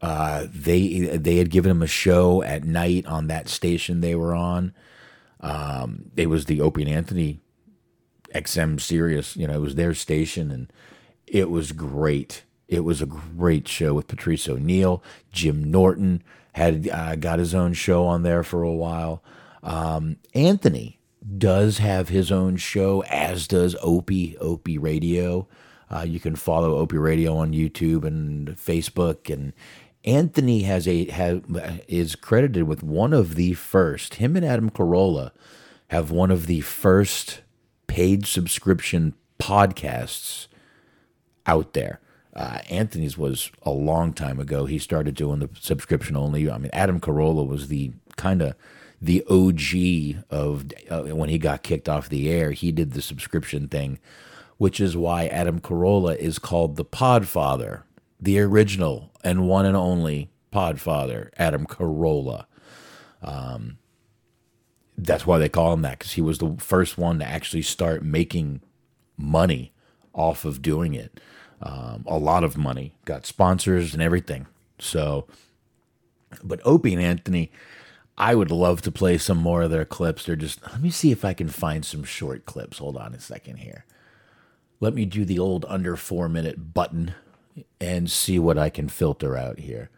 [0.00, 4.34] Uh, they they had given him a show at night on that station they were
[4.34, 4.72] on.
[5.40, 7.40] Um, it was the Opie and Anthony
[8.34, 10.72] XM Sirius, you know, it was their station, and
[11.26, 12.44] it was great.
[12.68, 15.02] It was a great show with Patrice O'Neal.
[15.32, 16.22] Jim Norton
[16.52, 19.22] had uh, got his own show on there for a while.
[19.62, 20.98] Um, Anthony
[21.36, 25.48] does have his own show, as does Opie Opie Radio.
[25.90, 29.52] Uh, you can follow Opie Radio on YouTube and Facebook, and
[30.04, 31.40] Anthony has a has,
[31.86, 34.14] is credited with one of the first.
[34.14, 35.30] Him and Adam Carolla
[35.88, 37.42] have one of the first
[37.86, 40.46] paid subscription podcasts
[41.46, 42.00] out there.
[42.32, 44.64] Uh, Anthony's was a long time ago.
[44.66, 46.48] He started doing the subscription only.
[46.48, 48.54] I mean, Adam Carolla was the kind of
[49.02, 52.52] the OG of uh, when he got kicked off the air.
[52.52, 53.98] He did the subscription thing,
[54.58, 57.82] which is why Adam Carolla is called the Podfather,
[58.20, 62.46] the original and one and only Podfather, Adam Carolla.
[63.22, 63.78] Um,
[64.96, 68.02] that's why they call him that because he was the first one to actually start
[68.02, 68.60] making
[69.16, 69.72] money
[70.12, 71.20] off of doing it.
[71.62, 74.46] Um, a lot of money, got sponsors and everything.
[74.78, 75.26] So,
[76.42, 77.50] but Opie and Anthony,
[78.16, 80.24] I would love to play some more of their clips.
[80.24, 82.78] They're just, let me see if I can find some short clips.
[82.78, 83.84] Hold on a second here.
[84.80, 87.14] Let me do the old under four minute button
[87.80, 89.90] and see what I can filter out here.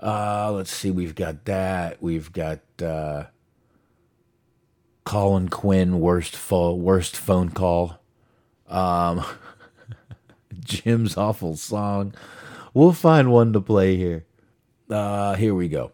[0.00, 0.90] Uh, let's see.
[0.90, 2.02] We've got that.
[2.02, 3.24] We've got uh,
[5.04, 7.98] Colin Quinn worst fo- worst phone call.
[8.68, 9.24] Um,
[10.60, 12.14] Jim's awful song.
[12.74, 14.24] We'll find one to play here.
[14.90, 15.92] Uh, here we go.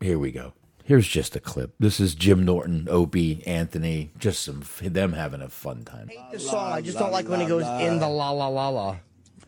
[0.00, 0.52] Here we go.
[0.84, 1.74] Here's just a clip.
[1.78, 6.08] This is Jim Norton, Opie, Anthony, just some them having a fun time.
[6.08, 6.72] Hate the song.
[6.72, 8.96] I just don't like when he goes in the la la la la.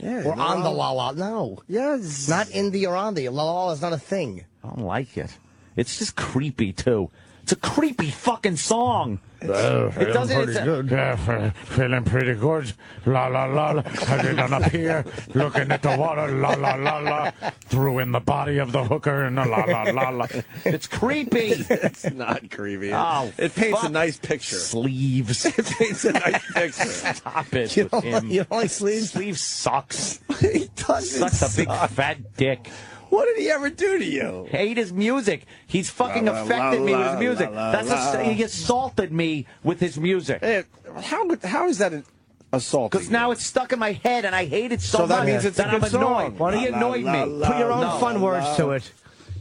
[0.03, 1.13] Yeah, or on the la la.
[1.13, 1.59] No.
[1.69, 2.29] Yes.
[2.29, 3.29] Not in the or on the.
[3.29, 4.45] La la la is not a thing.
[4.65, 5.37] I don't like it.
[5.77, 7.11] It's just creepy too.
[7.51, 9.19] It's a creepy fucking song.
[9.41, 10.51] it doesn't.
[10.51, 12.73] It's a, Yeah, uh, feeling pretty good.
[13.07, 13.83] La la la la.
[13.83, 16.29] Headed on up here, looking at the water.
[16.31, 17.33] La la la la.
[17.65, 20.29] Threw in the body of the hooker and the la la la la.
[20.65, 21.49] It's creepy.
[21.71, 22.93] it's not creepy.
[22.95, 23.89] Oh, it paints fuck.
[23.91, 24.55] a nice picture.
[24.55, 25.45] Sleeves.
[25.59, 27.15] it paints a nice picture.
[27.15, 28.31] Stop it You with don't, him.
[28.31, 29.11] you don't like sleeves?
[29.11, 30.21] Sleeves sucks.
[30.41, 31.29] he doesn't.
[31.31, 31.91] Sucks a big suck.
[31.91, 32.71] fat dick.
[33.11, 34.47] What did he ever do to you?
[34.51, 35.45] Hate his music.
[35.67, 37.51] He's fucking La, la, affected me with his music.
[37.51, 38.21] la, la, That's la.
[38.21, 40.41] a, he assaulted me with his music.
[40.41, 40.65] Hey,
[41.03, 42.05] how how is that an
[42.53, 42.93] assault?
[42.93, 45.27] Because now it's stuck in my head and I hate it so, So that much
[45.27, 46.03] means it's a that good I'm song.
[46.03, 46.39] annoyed.
[46.39, 47.33] Why don't he you- annoyed la, la, me.
[47.33, 47.99] la, Put your own No.
[47.99, 48.91] fun words to it.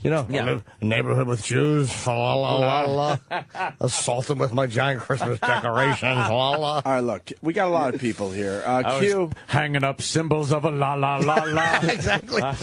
[0.01, 0.59] You know, Yeah.
[0.81, 3.17] a neighborhood with Jews, la la la la.
[3.81, 6.75] Assault them with my giant Christmas decorations, la la.
[6.75, 8.63] All right, look, we got a lot of people here.
[8.65, 9.31] Uh, Q.
[9.47, 11.79] hanging up symbols of a la la la la.
[11.83, 12.41] exactly.
[12.41, 12.55] Uh,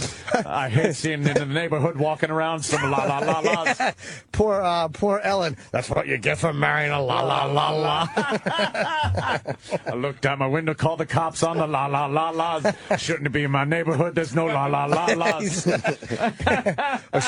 [0.47, 3.95] I hate seeing in the neighborhood walking around some la la la la's.
[4.33, 5.57] Poor, uh, poor Ellen.
[5.73, 8.09] That's what you get for marrying a la la la la.
[8.15, 12.67] I looked out my window, called the cops on the la la la la's.
[12.99, 14.15] Shouldn't it be in my neighborhood?
[14.15, 15.67] There's no la la la la's.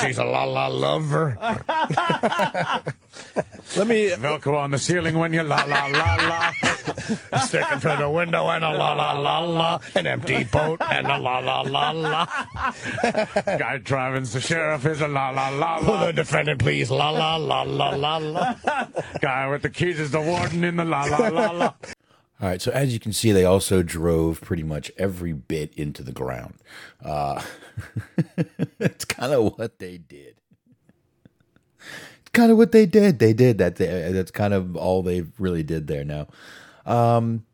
[0.01, 1.37] Oh, she's a la la lover.
[3.75, 4.09] Let me.
[4.09, 7.39] Velcro on the ceiling when you la la la la.
[7.41, 9.79] Sticking through the window and a la la la la.
[9.95, 12.25] An empty boat and a la la la la.
[13.45, 16.05] Guy driving's the sheriff is a la la la Will la.
[16.07, 18.55] the defendant please la la la la la la.
[19.21, 21.73] Guy with the keys is the warden in the la la la la.
[22.41, 26.03] All right, so as you can see, they also drove pretty much every bit into
[26.03, 26.55] the ground.
[27.03, 27.43] Uh,
[28.79, 30.35] it's kind of what they did.
[32.21, 33.19] It's kind of what they did.
[33.19, 33.75] They did that.
[33.75, 36.05] They, that's kind of all they really did there.
[36.05, 36.27] Now,
[36.85, 37.45] um,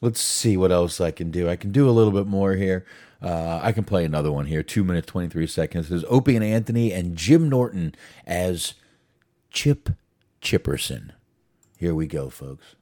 [0.00, 1.48] let's see what else I can do.
[1.48, 2.86] I can do a little bit more here.
[3.20, 4.62] Uh, I can play another one here.
[4.62, 5.88] Two minutes twenty three seconds.
[5.88, 7.94] This is Opie and Anthony and Jim Norton
[8.24, 8.74] as
[9.50, 9.90] Chip
[10.40, 11.10] Chipperson.
[11.76, 12.76] Here we go, folks.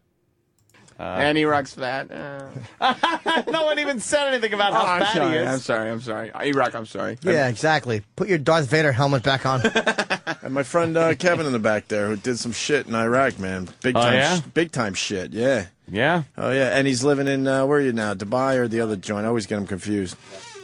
[1.00, 2.10] And he rocks fat.
[2.10, 2.94] Uh.
[3.50, 5.30] no one even said anything about Oh, how I'm fat sorry.
[5.30, 5.48] he is.
[5.48, 5.90] I'm sorry.
[5.90, 6.30] I'm sorry.
[6.46, 7.18] E-Rock, I'm sorry.
[7.22, 8.02] Yeah, exactly.
[8.16, 9.62] Put your Darth Vader helmet back on.
[10.42, 13.38] And my friend uh, Kevin in the back there who did some shit in Iraq,
[13.38, 13.68] man.
[13.82, 14.36] Big Oh, time, yeah?
[14.38, 15.32] sh- big time shit.
[15.32, 15.66] Yeah.
[15.86, 16.22] Yeah.
[16.38, 18.14] Oh yeah, and he's living in uh, where are you now?
[18.14, 19.26] Dubai or the other joint?
[19.26, 20.16] I always get him confused.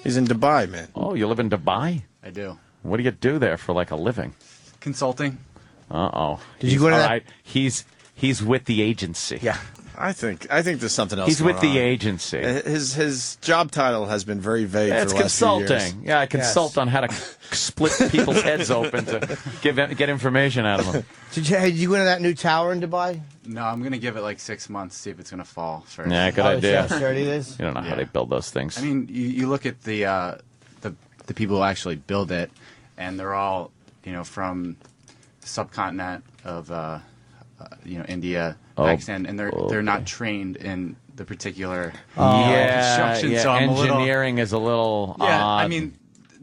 [0.02, 0.88] He's in Dubai, man.
[0.94, 2.02] Oh, you live in Dubai?
[2.24, 2.58] I do.
[2.82, 4.32] What do you do there for like a living?
[4.80, 5.36] Consulting.
[5.90, 6.40] Uh oh.
[6.60, 7.22] Did you go to that- Right.
[7.42, 7.84] He's
[8.14, 9.40] he's with the agency.
[9.42, 9.58] Yeah.
[9.98, 11.28] I think I think there's something else.
[11.28, 11.76] He's with the on.
[11.78, 12.38] agency.
[12.42, 15.48] Uh, His his job title has been very vague Yeah, for it's the last few
[15.58, 15.68] years.
[15.70, 16.04] consulting.
[16.06, 17.14] Yeah, I consult on how to
[17.54, 21.04] split people's heads open to give get information out of them.
[21.32, 23.20] Did you, hey, did you go into that new tower in Dubai?
[23.46, 26.10] No, I'm gonna give it like six months, see if it's gonna fall first.
[26.10, 26.82] Yeah, good Oh, idea.
[26.86, 27.58] how sturdy it is?
[27.58, 28.78] You don't know how they build those things.
[28.78, 30.34] I mean, you, you look at the uh,
[30.82, 30.94] the
[31.26, 32.50] the people who actually build it,
[32.98, 33.70] and they're all
[34.04, 34.76] you know from
[35.40, 36.98] the subcontinent of uh,
[37.60, 42.96] uh, you know India, Oh, Pakistan, and they're they're not trained in the particular yeah,
[42.96, 43.30] construction.
[43.32, 43.42] yeah.
[43.42, 45.16] So I'm a little engineering is a little.
[45.18, 45.46] yeah.
[45.46, 45.96] I mean,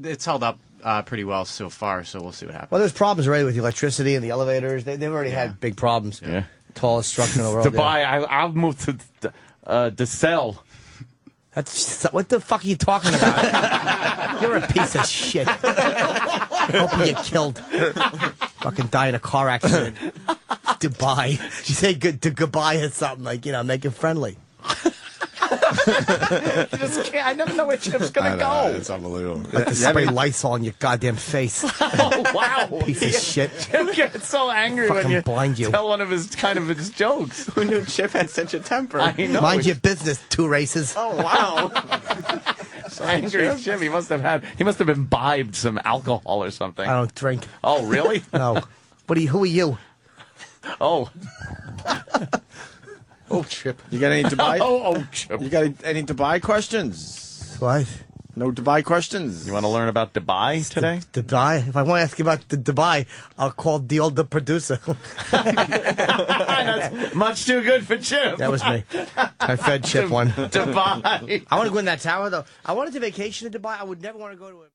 [0.03, 2.03] it's held up uh, pretty well so far.
[2.03, 2.71] So we'll see what happens.
[2.71, 4.83] Well, there's problems already with the electricity and the elevators.
[4.83, 6.21] They, they've already had big problems.
[6.25, 6.43] Yeah.
[6.73, 7.67] Tallest structure in the world.
[7.73, 8.01] Dubai.
[8.01, 8.25] yeah.
[8.27, 8.79] I, I've moved
[9.21, 9.31] to
[9.67, 10.57] uh, DeSalle.
[11.55, 14.41] That's what the fuck are you talking about?
[14.41, 15.47] You're a piece of shit.
[15.47, 17.59] I hope you get killed.
[18.61, 19.97] Fucking die in a car accident.
[20.79, 21.31] Dubai.
[21.67, 24.37] You say good to goodbye or something like you know, make it friendly.
[25.85, 27.27] You just can't.
[27.27, 28.73] I never know where Chip's gonna go.
[28.75, 29.43] It's unbelievable.
[29.51, 31.63] Like to spray Lysol on your goddamn face.
[31.81, 32.81] oh wow!
[32.85, 33.51] Piece of shit.
[33.59, 35.69] Chip gets so angry when Fucking you blind you.
[35.71, 37.47] tell one of his kind of his jokes.
[37.55, 38.99] Who knew Chip had such a temper?
[38.99, 39.41] I know.
[39.41, 40.93] Mind your business, two races.
[40.97, 41.69] Oh wow!
[42.89, 43.81] So angry Chip.
[43.81, 44.43] He must have had.
[44.57, 46.87] He must have imbibed some alcohol or something.
[46.87, 47.45] I don't drink.
[47.63, 48.23] Oh really?
[48.33, 48.61] No.
[49.07, 49.27] What are you?
[49.29, 49.77] Who are you?
[50.79, 51.09] Oh.
[53.33, 53.81] Oh, Chip.
[53.89, 54.59] You got any Dubai?
[54.61, 55.41] Oh, oh, Chip.
[55.41, 57.55] You got any, any Dubai questions?
[57.59, 57.87] What?
[58.35, 59.45] No Dubai questions.
[59.45, 61.01] You want to learn about Dubai today?
[61.13, 61.67] Dubai.
[61.67, 63.05] If I want to ask you about the Dubai,
[63.37, 64.79] I'll call the older producer.
[65.31, 68.37] That's much too good for Chip.
[68.37, 68.83] that was me.
[69.39, 70.29] I fed Chip one.
[70.29, 71.45] Dubai.
[71.49, 72.45] I want to go in that tower though.
[72.65, 73.79] I wanted to vacation in Dubai.
[73.79, 74.71] I would never want to go to it.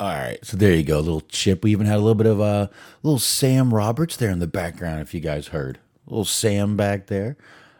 [0.00, 1.62] All right, so there you go, little chip.
[1.62, 2.68] We even had a little bit of uh,
[3.02, 5.02] little Sam Roberts there in the background.
[5.02, 7.36] If you guys heard, little Sam back there,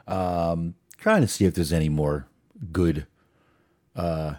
[0.06, 2.26] um, trying to see if there's any more
[2.72, 3.06] good,
[3.96, 4.34] uh,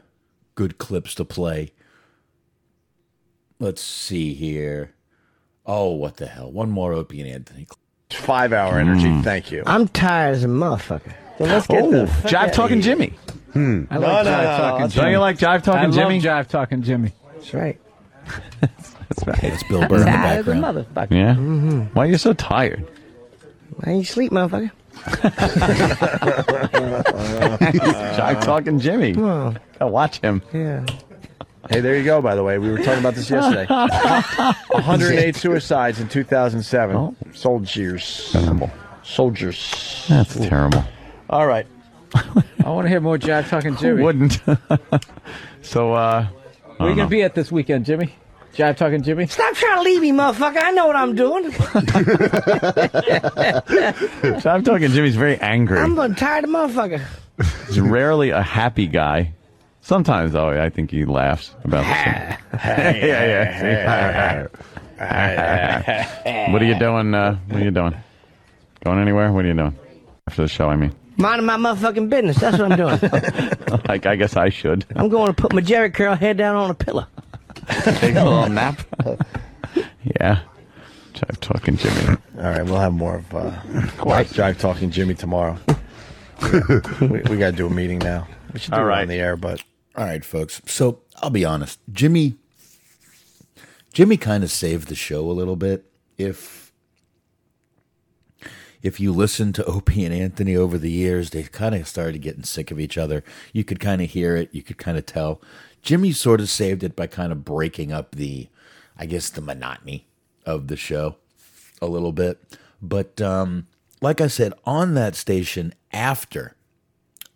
[0.55, 1.71] good clips to play.
[3.59, 4.93] Let's see here.
[5.65, 6.51] Oh, what the hell?
[6.51, 7.67] One more Opie and Anthony.
[8.11, 9.21] Five hour energy.
[9.21, 9.63] Thank you.
[9.65, 11.13] I'm tired as a motherfucker.
[11.37, 12.95] So let's get the Jive talking here.
[12.95, 13.13] Jimmy.
[13.53, 13.83] Hmm.
[13.89, 15.01] I like Jive Talking Jimmy.
[15.03, 16.21] Don't you like Jive Talking I love Jimmy?
[16.21, 17.11] Jive Talking Jimmy.
[17.33, 17.79] That's right.
[18.61, 19.41] That's right.
[19.41, 20.85] That's Bill Burr in the Tired as a background.
[20.87, 21.11] motherfucker.
[21.11, 21.35] Yeah.
[21.35, 21.81] Mm-hmm.
[21.93, 22.85] Why are you so tired?
[23.75, 24.71] Why ain't you sleep, motherfucker?
[28.15, 29.13] Jive Talking Jimmy.
[29.17, 30.41] Oh, Gotta watch him.
[30.53, 30.85] yeah.
[31.69, 32.21] Hey, there you go.
[32.21, 33.65] By the way, we were talking about this yesterday.
[34.69, 36.95] 108 suicides in 2007.
[36.95, 37.15] Oh.
[37.33, 38.29] Soldiers.
[38.33, 38.69] Terrible.
[39.03, 40.05] Soldiers.
[40.09, 40.83] That's terrible.
[41.29, 41.65] All right.
[42.15, 44.03] I want to hear more Jack Talking Who Jimmy.
[44.03, 44.41] wouldn't?
[45.61, 46.27] so, uh,
[46.77, 48.13] Where are you going to be at this weekend, Jimmy?
[48.53, 49.25] Jive Talking Jimmy?
[49.27, 50.61] Stop trying to leave me, motherfucker.
[50.61, 51.45] I know what I'm doing.
[54.41, 55.79] Jive Talking to Jimmy's very angry.
[55.79, 57.01] I'm a tired of motherfucker.
[57.67, 59.33] He's rarely a happy guy.
[59.81, 62.37] Sometimes, though, I think he laughs about this.
[62.63, 64.47] yeah,
[64.99, 66.51] yeah.
[66.51, 67.13] what are you doing?
[67.13, 67.95] Uh, what are you doing?
[68.85, 69.31] Going anywhere?
[69.31, 69.75] What are you doing
[70.27, 70.69] after the show?
[70.69, 72.37] I mean, Minding my motherfucking business.
[72.37, 72.99] That's what I'm doing.
[73.87, 76.71] like I guess I should I'm going to put my Jheri curl head down on
[76.71, 77.05] a pillow.
[77.95, 78.81] take a little nap.
[80.03, 80.41] yeah,
[81.13, 82.17] Jive talking Jimmy.
[82.37, 85.57] All right, we'll have more of uh, Drive Talking Jimmy tomorrow.
[87.01, 88.27] we we got to do a meeting now.
[88.51, 89.01] We should do All it right.
[89.03, 89.63] on the air, but
[89.95, 90.61] All right, folks.
[90.65, 91.79] So I'll be honest.
[91.91, 92.35] Jimmy
[93.93, 95.85] Jimmy kind of saved the show a little bit.
[96.17, 96.62] If
[98.83, 102.43] if you listen to Opie and Anthony over the years, they kind of started getting
[102.43, 103.23] sick of each other.
[103.53, 104.49] You could kind of hear it.
[104.51, 105.41] You could kind of tell.
[105.81, 108.47] Jimmy sort of saved it by kind of breaking up the,
[108.97, 110.07] I guess, the monotony
[110.45, 111.15] of the show
[111.81, 112.57] a little bit.
[112.81, 113.67] But um,
[114.01, 116.55] like I said, on that station after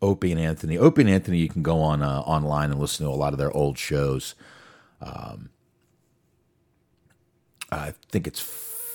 [0.01, 0.77] Opie and Anthony.
[0.77, 3.39] Opie and Anthony, you can go on uh, online and listen to a lot of
[3.39, 4.35] their old shows.
[5.01, 5.49] Um,
[7.71, 8.39] I think it's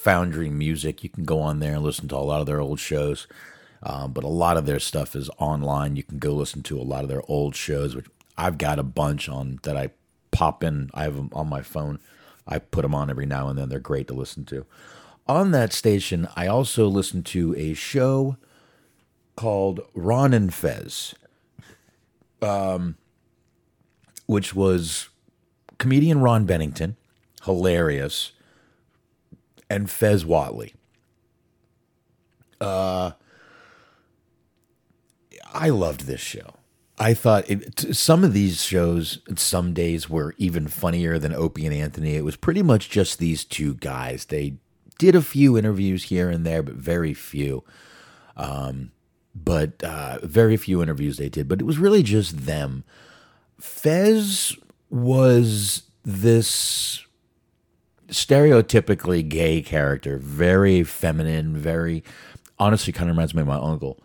[0.02, 1.04] Foundry Music.
[1.04, 3.26] You can go on there and listen to a lot of their old shows.
[3.84, 5.96] Um, but a lot of their stuff is online.
[5.96, 8.84] You can go listen to a lot of their old shows, which I've got a
[8.84, 9.90] bunch on that I
[10.30, 10.90] pop in.
[10.94, 11.98] I have them on my phone.
[12.46, 13.68] I put them on every now and then.
[13.68, 14.66] They're great to listen to.
[15.28, 18.36] On that station, I also listen to a show
[19.36, 21.14] called Ron and Fez,
[22.40, 22.96] um,
[24.26, 25.08] which was
[25.78, 26.96] comedian Ron Bennington,
[27.44, 28.32] hilarious,
[29.72, 30.74] and Fez Whatley.
[32.60, 33.12] Uh,
[35.52, 36.54] I loved this show.
[36.98, 41.74] I thought it, some of these shows, some days, were even funnier than Opie and
[41.74, 42.14] Anthony.
[42.14, 44.26] It was pretty much just these two guys.
[44.26, 44.58] They
[44.98, 47.64] did a few interviews here and there, but very few.
[48.36, 48.92] Um,
[49.34, 51.48] but uh, very few interviews they did.
[51.48, 52.84] But it was really just them.
[53.58, 54.56] Fez
[54.90, 57.04] was this
[58.12, 62.04] stereotypically gay character, very feminine, very
[62.58, 63.98] honestly kind of reminds me of my uncle.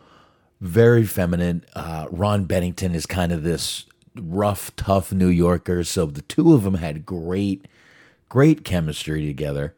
[0.59, 1.63] Very feminine.
[1.75, 3.85] Uh, Ron Bennington is kind of this
[4.15, 5.83] rough, tough New Yorker.
[5.83, 7.67] So the two of them had great,
[8.29, 9.75] great chemistry together.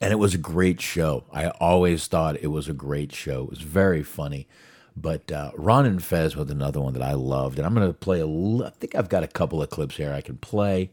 [0.00, 1.24] And it was a great show.
[1.32, 3.44] I always thought it was a great show.
[3.44, 4.46] It was very funny.
[4.96, 7.58] But uh, Ron and Fez was another one that I loved.
[7.58, 9.96] And I'm going to play a li- I think I've got a couple of clips
[9.96, 10.92] here I can play.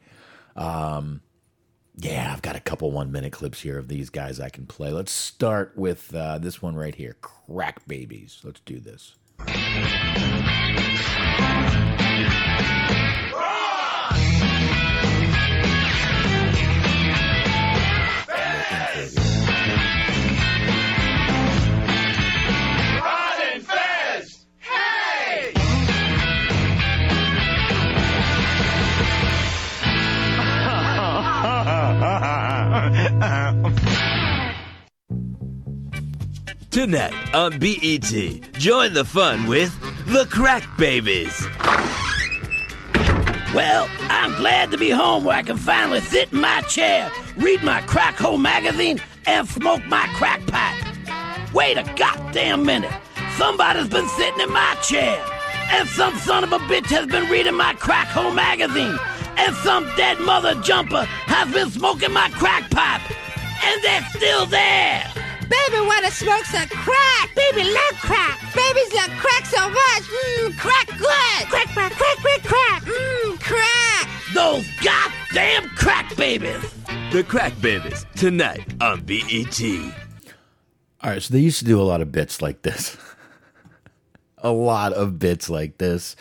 [0.56, 1.22] Um,
[2.02, 4.92] yeah, I've got a couple one minute clips here of these guys I can play.
[4.92, 8.42] Let's start with uh, this one right here Crack Babies.
[8.44, 9.16] Let's do this.
[36.92, 39.74] Tonight on BET, join the fun with
[40.08, 41.48] the Crack Babies.
[43.56, 47.64] Well, I'm glad to be home where I can finally sit in my chair, read
[47.64, 51.54] my crack hole magazine, and smoke my crack pipe.
[51.54, 52.92] Wait a goddamn minute.
[53.38, 55.18] Somebody's been sitting in my chair,
[55.70, 59.00] and some son of a bitch has been reading my crack hole magazine,
[59.38, 63.02] and some dead mother jumper has been smoking my crack pipe,
[63.64, 65.21] and they're still there.
[65.52, 67.36] Baby wanna smoke some crack.
[67.36, 68.40] Baby love crack.
[68.56, 70.04] Babies love crack so much.
[70.08, 71.50] Mmm, crack good.
[71.50, 72.82] Crack, crack, crack, crack, crack.
[72.84, 74.10] Mmm, crack.
[74.34, 76.74] Those goddamn crack babies.
[77.12, 79.62] The Crack Babies, tonight on BET.
[81.02, 82.96] All right, so they used to do a lot of bits like this.
[84.38, 86.16] a lot of bits like this.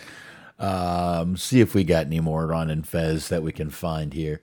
[0.58, 4.40] Um, see if we got any more Ron and Fez that we can find here.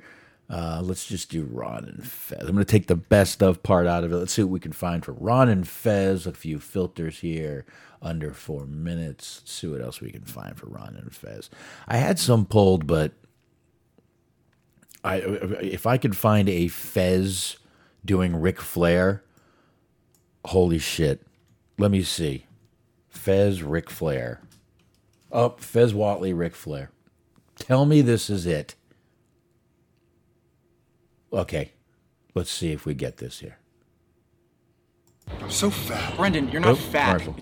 [0.50, 2.39] Uh, let's just do Ron and Fez.
[2.39, 4.16] I'm going to take the best of part out of it.
[4.16, 6.26] Let's see what we can find for Ron and Fez.
[6.26, 7.66] A few filters here,
[8.02, 9.41] under four minutes.
[9.41, 11.50] Let's see what else we can find for Ron and Fez.
[11.88, 13.12] I had some pulled, but
[15.04, 17.58] I if I could find a Fez
[18.06, 19.24] doing Ric Flair,
[20.45, 21.26] holy shit.
[21.78, 22.45] Let me see.
[23.10, 24.41] Fez, Ric Flair.
[25.32, 26.91] Oh, Fez Whatley, Ric Flair.
[27.56, 28.76] Tell me this is it.
[31.38, 31.73] Okay,
[32.33, 33.59] let's see if we get this here.
[35.39, 36.17] I'm so fat.
[36.17, 37.21] Brendan, you're Oh, not fat.
[37.21, 37.35] commercial.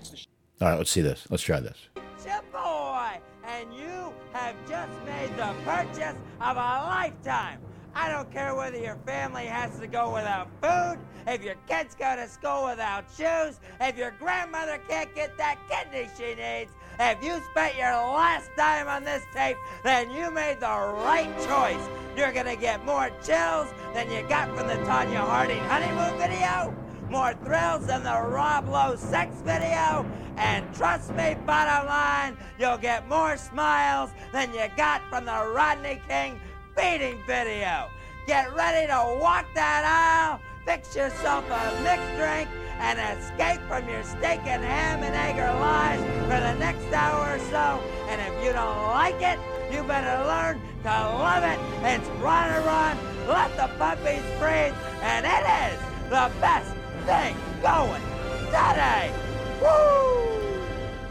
[0.60, 1.26] All right, let's see this.
[1.30, 1.78] Let's try this.
[2.22, 7.58] Chip boy, and you have just made the purchase of a lifetime.
[7.94, 12.16] I don't care whether your family has to go without food, if your kids go
[12.16, 16.70] to school without shoes, if your grandmother can't get that kidney she needs.
[16.98, 21.88] If you spent your last dime on this tape, then you made the right choice.
[22.16, 26.74] You're gonna get more chills than you got from the Tonya Harding honeymoon video
[27.10, 30.06] more thrills than the Rob Lowe sex video.
[30.36, 36.00] And trust me, bottom line, you'll get more smiles than you got from the Rodney
[36.08, 36.40] King
[36.76, 37.88] beating video.
[38.26, 42.48] Get ready to walk that aisle, fix yourself a mixed drink,
[42.78, 47.38] and escape from your steak and ham and egger lies for the next hour or
[47.50, 47.82] so.
[48.08, 49.38] And if you don't like it,
[49.72, 51.58] you better learn to love it.
[51.84, 52.96] It's run and run,
[53.28, 56.72] let the puppies breathe, and it is the best
[57.04, 58.02] thing going
[58.46, 59.12] today.
[59.60, 60.60] Woo!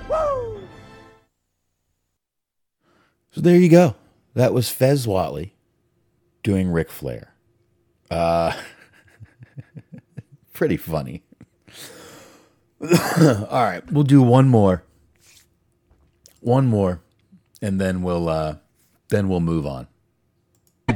[0.09, 0.61] Woo!
[3.31, 3.95] So there you go.
[4.33, 5.51] That was Fez Whatley
[6.43, 7.33] doing Ric Flair.
[8.09, 8.53] Uh,
[10.53, 11.24] pretty funny.
[13.49, 14.83] All right, we'll do one more.
[16.41, 17.01] One more,
[17.61, 18.57] and then we'll uh,
[19.09, 19.87] then we'll move on.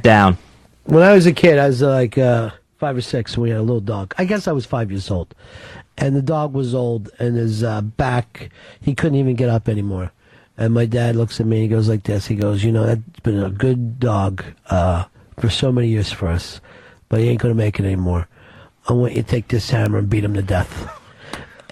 [0.01, 0.37] Down.
[0.83, 3.61] When I was a kid, I was like uh, five or six, we had a
[3.61, 4.13] little dog.
[4.17, 5.35] I guess I was five years old.
[5.97, 10.13] And the dog was old, and his uh, back, he couldn't even get up anymore.
[10.57, 12.27] And my dad looks at me, and he goes like this.
[12.27, 15.05] He goes, You know, that's been a good dog uh,
[15.37, 16.61] for so many years for us,
[17.09, 18.29] but he ain't going to make it anymore.
[18.87, 20.95] I want you to take this hammer and beat him to death.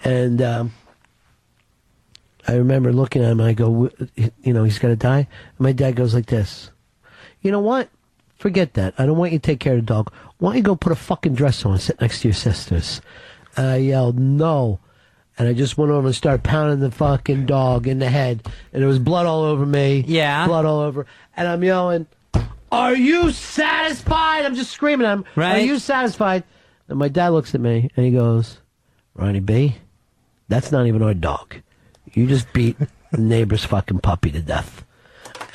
[0.03, 0.73] And um,
[2.47, 5.19] I remember looking at him, I go, "W- You know, he's going to die.
[5.27, 6.69] And my dad goes like this
[7.41, 7.89] You know what?
[8.37, 8.93] Forget that.
[8.97, 10.13] I don't want you to take care of the dog.
[10.37, 13.01] Why don't you go put a fucking dress on and sit next to your sisters?
[13.55, 14.79] And I yelled, no.
[15.39, 18.43] And I just went over and started pounding the fucking dog in the head.
[18.71, 20.03] And there was blood all over me.
[20.07, 20.45] Yeah.
[20.45, 21.07] Blood all over.
[21.35, 22.05] And I'm yelling,
[22.71, 24.45] are you satisfied?
[24.45, 25.25] I'm just screaming at him.
[25.61, 26.43] Are you satisfied?
[26.87, 28.59] And my dad looks at me and he goes,
[29.15, 29.75] Ronnie B,
[30.47, 31.55] that's not even our dog.
[32.13, 32.87] You just beat the
[33.17, 34.83] neighbor's fucking puppy to death.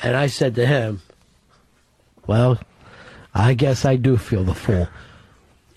[0.01, 1.01] And I said to him,
[2.27, 2.59] well,
[3.33, 4.87] I guess I do feel the fool.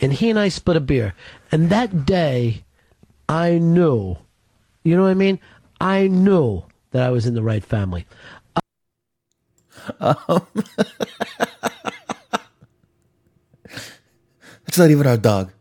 [0.00, 1.14] And he and I split a beer.
[1.50, 2.64] And that day,
[3.28, 4.16] I knew,
[4.84, 5.40] you know what I mean?
[5.80, 8.06] I knew that I was in the right family.
[10.00, 10.44] Um,
[14.76, 15.52] It's not even our dog.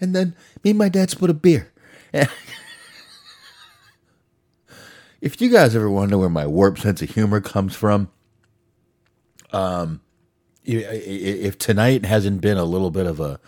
[0.00, 1.72] And then me and my dad split a beer.
[5.22, 8.10] if you guys ever wonder where my warped sense of humor comes from,
[9.52, 10.00] um,
[10.64, 13.38] if tonight hasn't been a little bit of a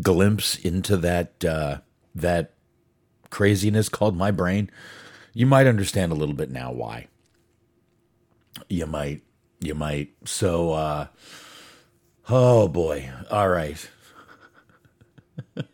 [0.00, 1.78] glimpse into that uh,
[2.14, 2.54] that
[3.30, 4.70] craziness called my brain,
[5.32, 7.08] you might understand a little bit now why.
[8.68, 9.22] You might,
[9.60, 10.12] you might.
[10.24, 11.06] So, uh,
[12.28, 13.90] oh boy, all right.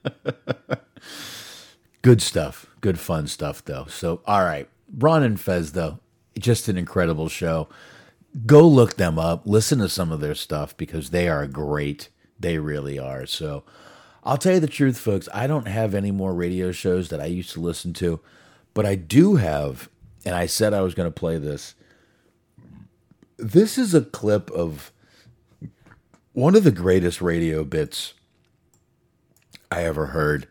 [2.02, 2.64] Good stuff.
[2.80, 3.84] Good fun stuff though.
[3.90, 4.70] So all right.
[4.98, 6.00] Ron and Fez though,
[6.38, 7.68] just an incredible show.
[8.46, 9.42] Go look them up.
[9.44, 12.08] Listen to some of their stuff because they are great.
[12.38, 13.26] They really are.
[13.26, 13.64] So
[14.22, 15.28] I'll tell you the truth, folks.
[15.34, 18.20] I don't have any more radio shows that I used to listen to,
[18.74, 19.88] but I do have,
[20.24, 21.74] and I said I was going to play this.
[23.38, 24.92] This is a clip of
[26.32, 28.14] one of the greatest radio bits
[29.70, 30.46] I ever heard.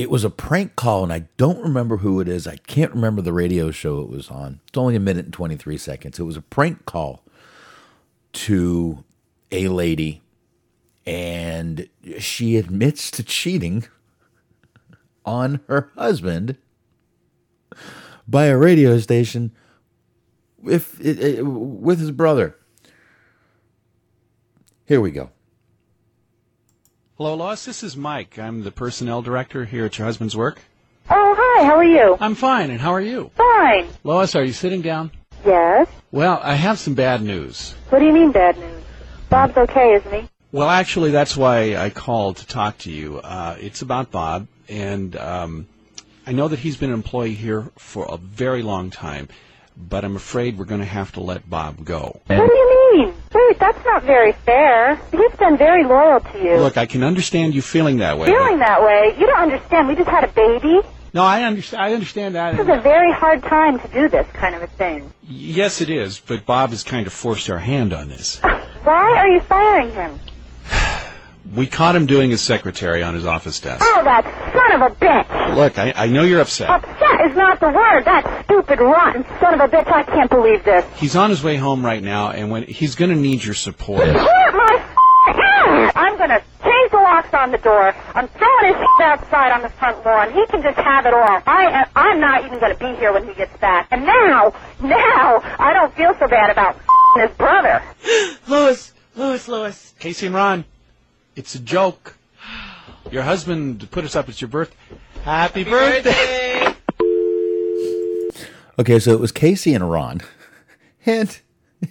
[0.00, 2.46] It was a prank call, and I don't remember who it is.
[2.46, 4.60] I can't remember the radio show it was on.
[4.66, 6.18] It's only a minute and 23 seconds.
[6.18, 7.22] It was a prank call
[8.32, 9.04] to
[9.52, 10.22] a lady,
[11.04, 11.86] and
[12.18, 13.84] she admits to cheating
[15.26, 16.56] on her husband
[18.26, 19.52] by a radio station
[20.66, 22.56] if it, it- with his brother.
[24.86, 25.28] Here we go.
[27.20, 27.66] Hello, Lois.
[27.66, 28.38] This is Mike.
[28.38, 30.62] I'm the personnel director here at your husband's work.
[31.10, 31.66] Oh, hi.
[31.66, 32.16] How are you?
[32.18, 33.30] I'm fine, and how are you?
[33.36, 33.88] Fine.
[34.04, 35.10] Lois, are you sitting down?
[35.44, 35.86] Yes.
[36.12, 37.74] Well, I have some bad news.
[37.90, 38.82] What do you mean bad news?
[39.28, 40.30] Bob's okay, isn't he?
[40.50, 43.18] Well, actually, that's why I called to talk to you.
[43.18, 45.68] Uh, it's about Bob, and um,
[46.26, 49.28] I know that he's been an employee here for a very long time,
[49.76, 52.18] but I'm afraid we're going to have to let Bob go.
[52.28, 53.14] What do you mean?
[53.60, 54.96] That's not very fair.
[55.12, 56.56] He's been very loyal to you.
[56.56, 58.26] Look, I can understand you feeling that way.
[58.28, 59.86] but- Feeling that way, you don't understand.
[59.88, 60.80] We just had a baby.
[61.12, 61.82] No, I understand.
[61.82, 62.52] I understand that.
[62.56, 65.12] This is a very hard time to do this kind of a thing.
[65.28, 68.38] Yes, it is, but Bob has kind of forced our hand on this.
[68.84, 70.18] Why are you firing him?
[71.56, 73.82] We caught him doing his secretary on his office desk.
[73.84, 75.56] Oh, that son of a bitch!
[75.56, 76.70] Look, I, I know you're upset.
[76.70, 78.04] Upset is not the word.
[78.04, 79.86] That stupid, rotten son of a bitch.
[79.90, 80.84] I can't believe this.
[80.96, 84.06] He's on his way home right now, and when he's going to need your support.
[84.06, 84.96] Hurt my f-
[85.94, 87.94] I'm gonna change the locks on the door.
[88.14, 90.32] I'm throwing his shit outside on the front lawn.
[90.32, 91.42] He can just have it all.
[91.46, 93.88] I, I'm not even gonna be here when he gets back.
[93.90, 94.52] And now,
[94.82, 97.82] now, I don't feel so bad about f- his brother.
[98.48, 99.94] Lois, Lois, Lois.
[99.98, 100.64] Casey and Ron,
[101.36, 102.16] it's a joke.
[103.10, 104.28] Your husband put us up.
[104.28, 104.74] It's your birth.
[105.22, 106.59] Happy birthday!
[108.80, 110.22] Okay, so it was Casey and Ron,
[111.04, 111.38] and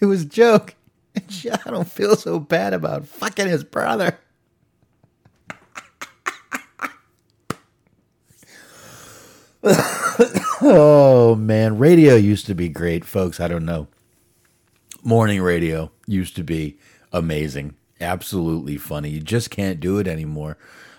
[0.01, 0.73] it was a joke.
[1.13, 4.17] And I don't feel so bad about fucking his brother.
[10.63, 13.39] oh man, radio used to be great, folks.
[13.39, 13.87] I don't know.
[15.03, 16.79] Morning radio used to be
[17.13, 19.11] amazing, absolutely funny.
[19.11, 20.57] You just can't do it anymore.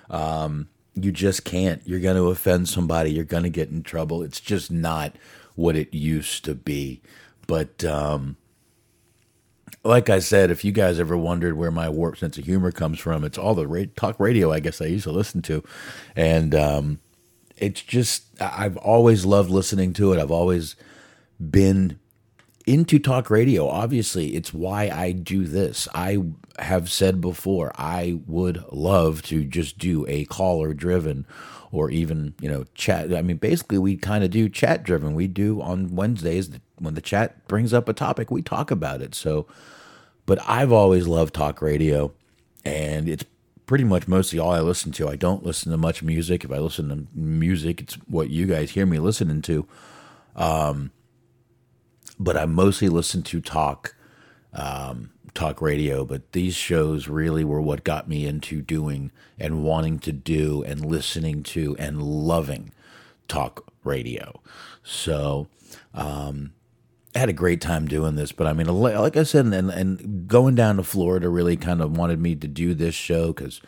[0.08, 1.82] Um, you just can't.
[1.84, 3.10] You're going to offend somebody.
[3.10, 4.22] You're going to get in trouble.
[4.22, 5.16] It's just not
[5.60, 7.02] what it used to be.
[7.46, 8.36] But um,
[9.84, 12.98] like I said, if you guys ever wondered where my warped sense of humor comes
[12.98, 15.62] from, it's all the ra- talk radio I guess I used to listen to,
[16.16, 17.00] and um,
[17.58, 20.18] it's just I've always loved listening to it.
[20.18, 20.76] I've always
[21.38, 21.98] been
[22.66, 23.68] into talk radio.
[23.68, 25.88] Obviously, it's why I do this.
[25.94, 26.22] I
[26.58, 31.26] have said before, I would love to just do a caller driven
[31.72, 33.14] or even, you know, chat.
[33.14, 35.14] I mean, basically, we kind of do chat driven.
[35.14, 36.50] We do on Wednesdays
[36.80, 39.14] when the chat brings up a topic, we talk about it.
[39.14, 39.46] So,
[40.26, 42.12] but I've always loved talk radio,
[42.64, 43.24] and it's
[43.66, 45.08] pretty much mostly all I listen to.
[45.08, 46.42] I don't listen to much music.
[46.44, 49.66] If I listen to music, it's what you guys hear me listening to.
[50.34, 50.90] Um,
[52.18, 53.94] but I mostly listen to talk,
[54.52, 56.04] um, talk radio.
[56.04, 60.84] But these shows really were what got me into doing and wanting to do and
[60.84, 62.72] listening to and loving
[63.28, 64.40] talk radio.
[64.82, 65.48] So,
[65.94, 66.52] um,
[67.14, 70.28] I had a great time doing this, but I mean, like I said, and, and
[70.28, 73.60] going down to Florida really kind of wanted me to do this show because,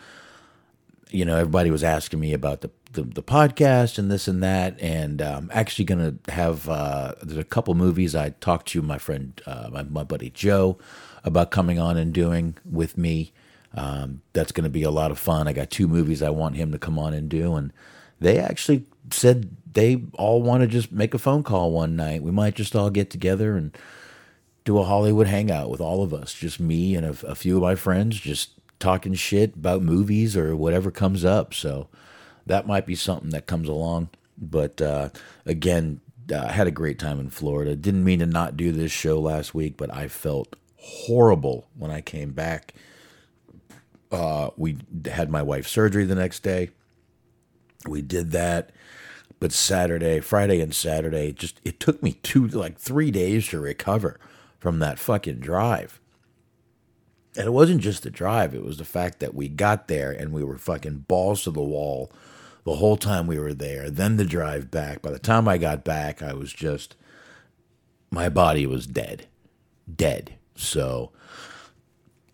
[1.11, 4.81] you know, everybody was asking me about the, the, the podcast and this and that.
[4.81, 8.99] And um, actually going to have, uh, there's a couple movies I talked to my
[8.99, 10.79] friend, uh, my, my buddy Joe
[11.25, 13.33] about coming on and doing with me.
[13.75, 15.49] Um, that's going to be a lot of fun.
[15.49, 17.55] I got two movies I want him to come on and do.
[17.55, 17.73] And
[18.21, 22.23] they actually said they all want to just make a phone call one night.
[22.23, 23.77] We might just all get together and
[24.65, 27.63] do a Hollywood hangout with all of us, just me and a, a few of
[27.63, 31.55] my friends, just talking shit about movies or whatever comes up.
[31.55, 31.89] So
[32.47, 34.11] that might be something that comes along.
[34.37, 35.11] But uh,
[35.47, 36.01] again,
[36.31, 37.75] uh, I had a great time in Florida.
[37.75, 42.01] Didn't mean to not do this show last week, but I felt horrible when I
[42.01, 42.75] came back.
[44.11, 46.71] Uh, we had my wife's surgery the next day.
[47.87, 48.71] We did that.
[49.41, 54.21] But Saturday, Friday and Saturday, just it took me two like three days to recover
[54.59, 56.01] from that fucking drive.
[57.37, 60.33] And it wasn't just the drive, it was the fact that we got there and
[60.33, 62.13] we were fucking balls to the wall
[62.65, 63.91] the whole time we were there.
[63.91, 65.03] Then the drive back.
[65.03, 66.95] By the time I got back, I was just
[68.11, 69.27] my body was dead.
[69.93, 70.35] Dead.
[70.63, 71.11] So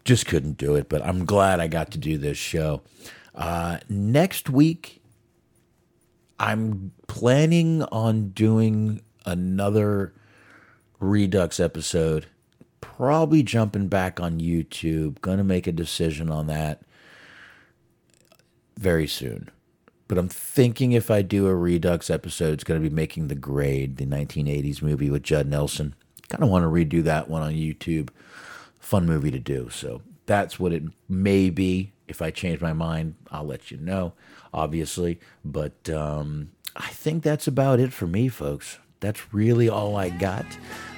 [0.04, 2.82] just couldn't do it, but I'm glad I got to do this show.
[3.34, 5.02] Uh, next week,
[6.38, 10.14] I'm planning on doing another
[11.00, 12.26] Redux episode.
[12.80, 15.20] Probably jumping back on YouTube.
[15.20, 16.82] Gonna make a decision on that
[18.76, 19.50] very soon.
[20.08, 23.34] But I'm thinking if I do a Redux episode, it's going to be making the
[23.34, 25.94] grade, the 1980s movie with Judd Nelson.
[26.28, 28.10] Kind of want to redo that one on YouTube.
[28.78, 29.70] Fun movie to do.
[29.70, 31.92] So that's what it may be.
[32.06, 34.12] If I change my mind, I'll let you know,
[34.52, 35.20] obviously.
[35.44, 38.78] But um, I think that's about it for me, folks.
[39.00, 40.46] That's really all I got.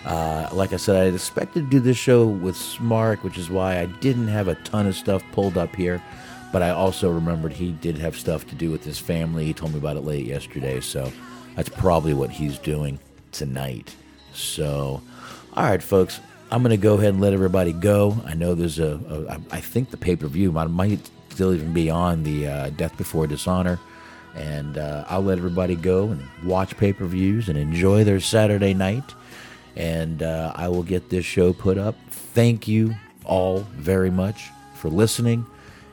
[0.04, 3.78] Uh, like I said, I expected to do this show with Smark, which is why
[3.78, 6.02] I didn't have a ton of stuff pulled up here.
[6.52, 9.44] But I also remembered he did have stuff to do with his family.
[9.44, 11.12] He told me about it late yesterday, so
[11.54, 12.98] that's probably what he's doing
[13.30, 13.94] tonight.
[14.32, 15.02] So,
[15.56, 16.20] all right, folks,
[16.50, 18.16] I'm going to go ahead and let everybody go.
[18.24, 21.72] I know there's a, a I think the pay per view might, might still even
[21.72, 23.78] be on the uh, Death Before Dishonor.
[24.34, 28.74] And uh, I'll let everybody go and watch pay per views and enjoy their Saturday
[28.74, 29.14] night.
[29.76, 31.96] And uh, I will get this show put up.
[32.10, 32.94] Thank you
[33.24, 35.46] all very much for listening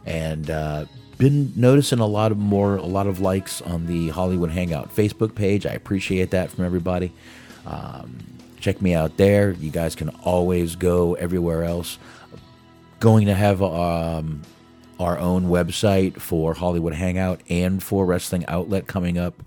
[0.05, 0.85] and uh,
[1.17, 5.35] been noticing a lot of more a lot of likes on the hollywood hangout facebook
[5.35, 7.11] page i appreciate that from everybody
[7.65, 8.17] um,
[8.59, 11.97] check me out there you guys can always go everywhere else
[12.99, 14.41] going to have um,
[14.99, 19.43] our own website for hollywood hangout and for wrestling outlet coming up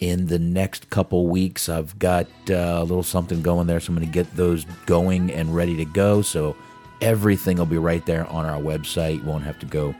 [0.00, 3.96] in the next couple weeks i've got uh, a little something going there so i'm
[3.96, 6.56] going to get those going and ready to go so
[7.04, 9.16] everything will be right there on our website.
[9.16, 9.94] You won't have to go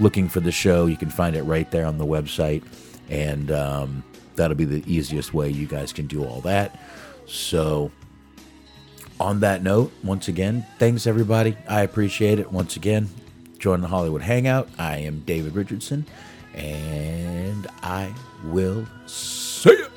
[0.00, 0.86] looking for the show.
[0.86, 2.64] You can find it right there on the website.
[3.08, 4.02] And um,
[4.34, 6.80] that'll be the easiest way you guys can do all that.
[7.26, 7.90] So,
[9.18, 11.56] on that note, once again, thanks everybody.
[11.68, 12.52] I appreciate it.
[12.52, 13.08] Once again,
[13.58, 14.68] join the Hollywood Hangout.
[14.78, 16.06] I am David Richardson,
[16.54, 18.12] and I
[18.44, 19.95] will see you.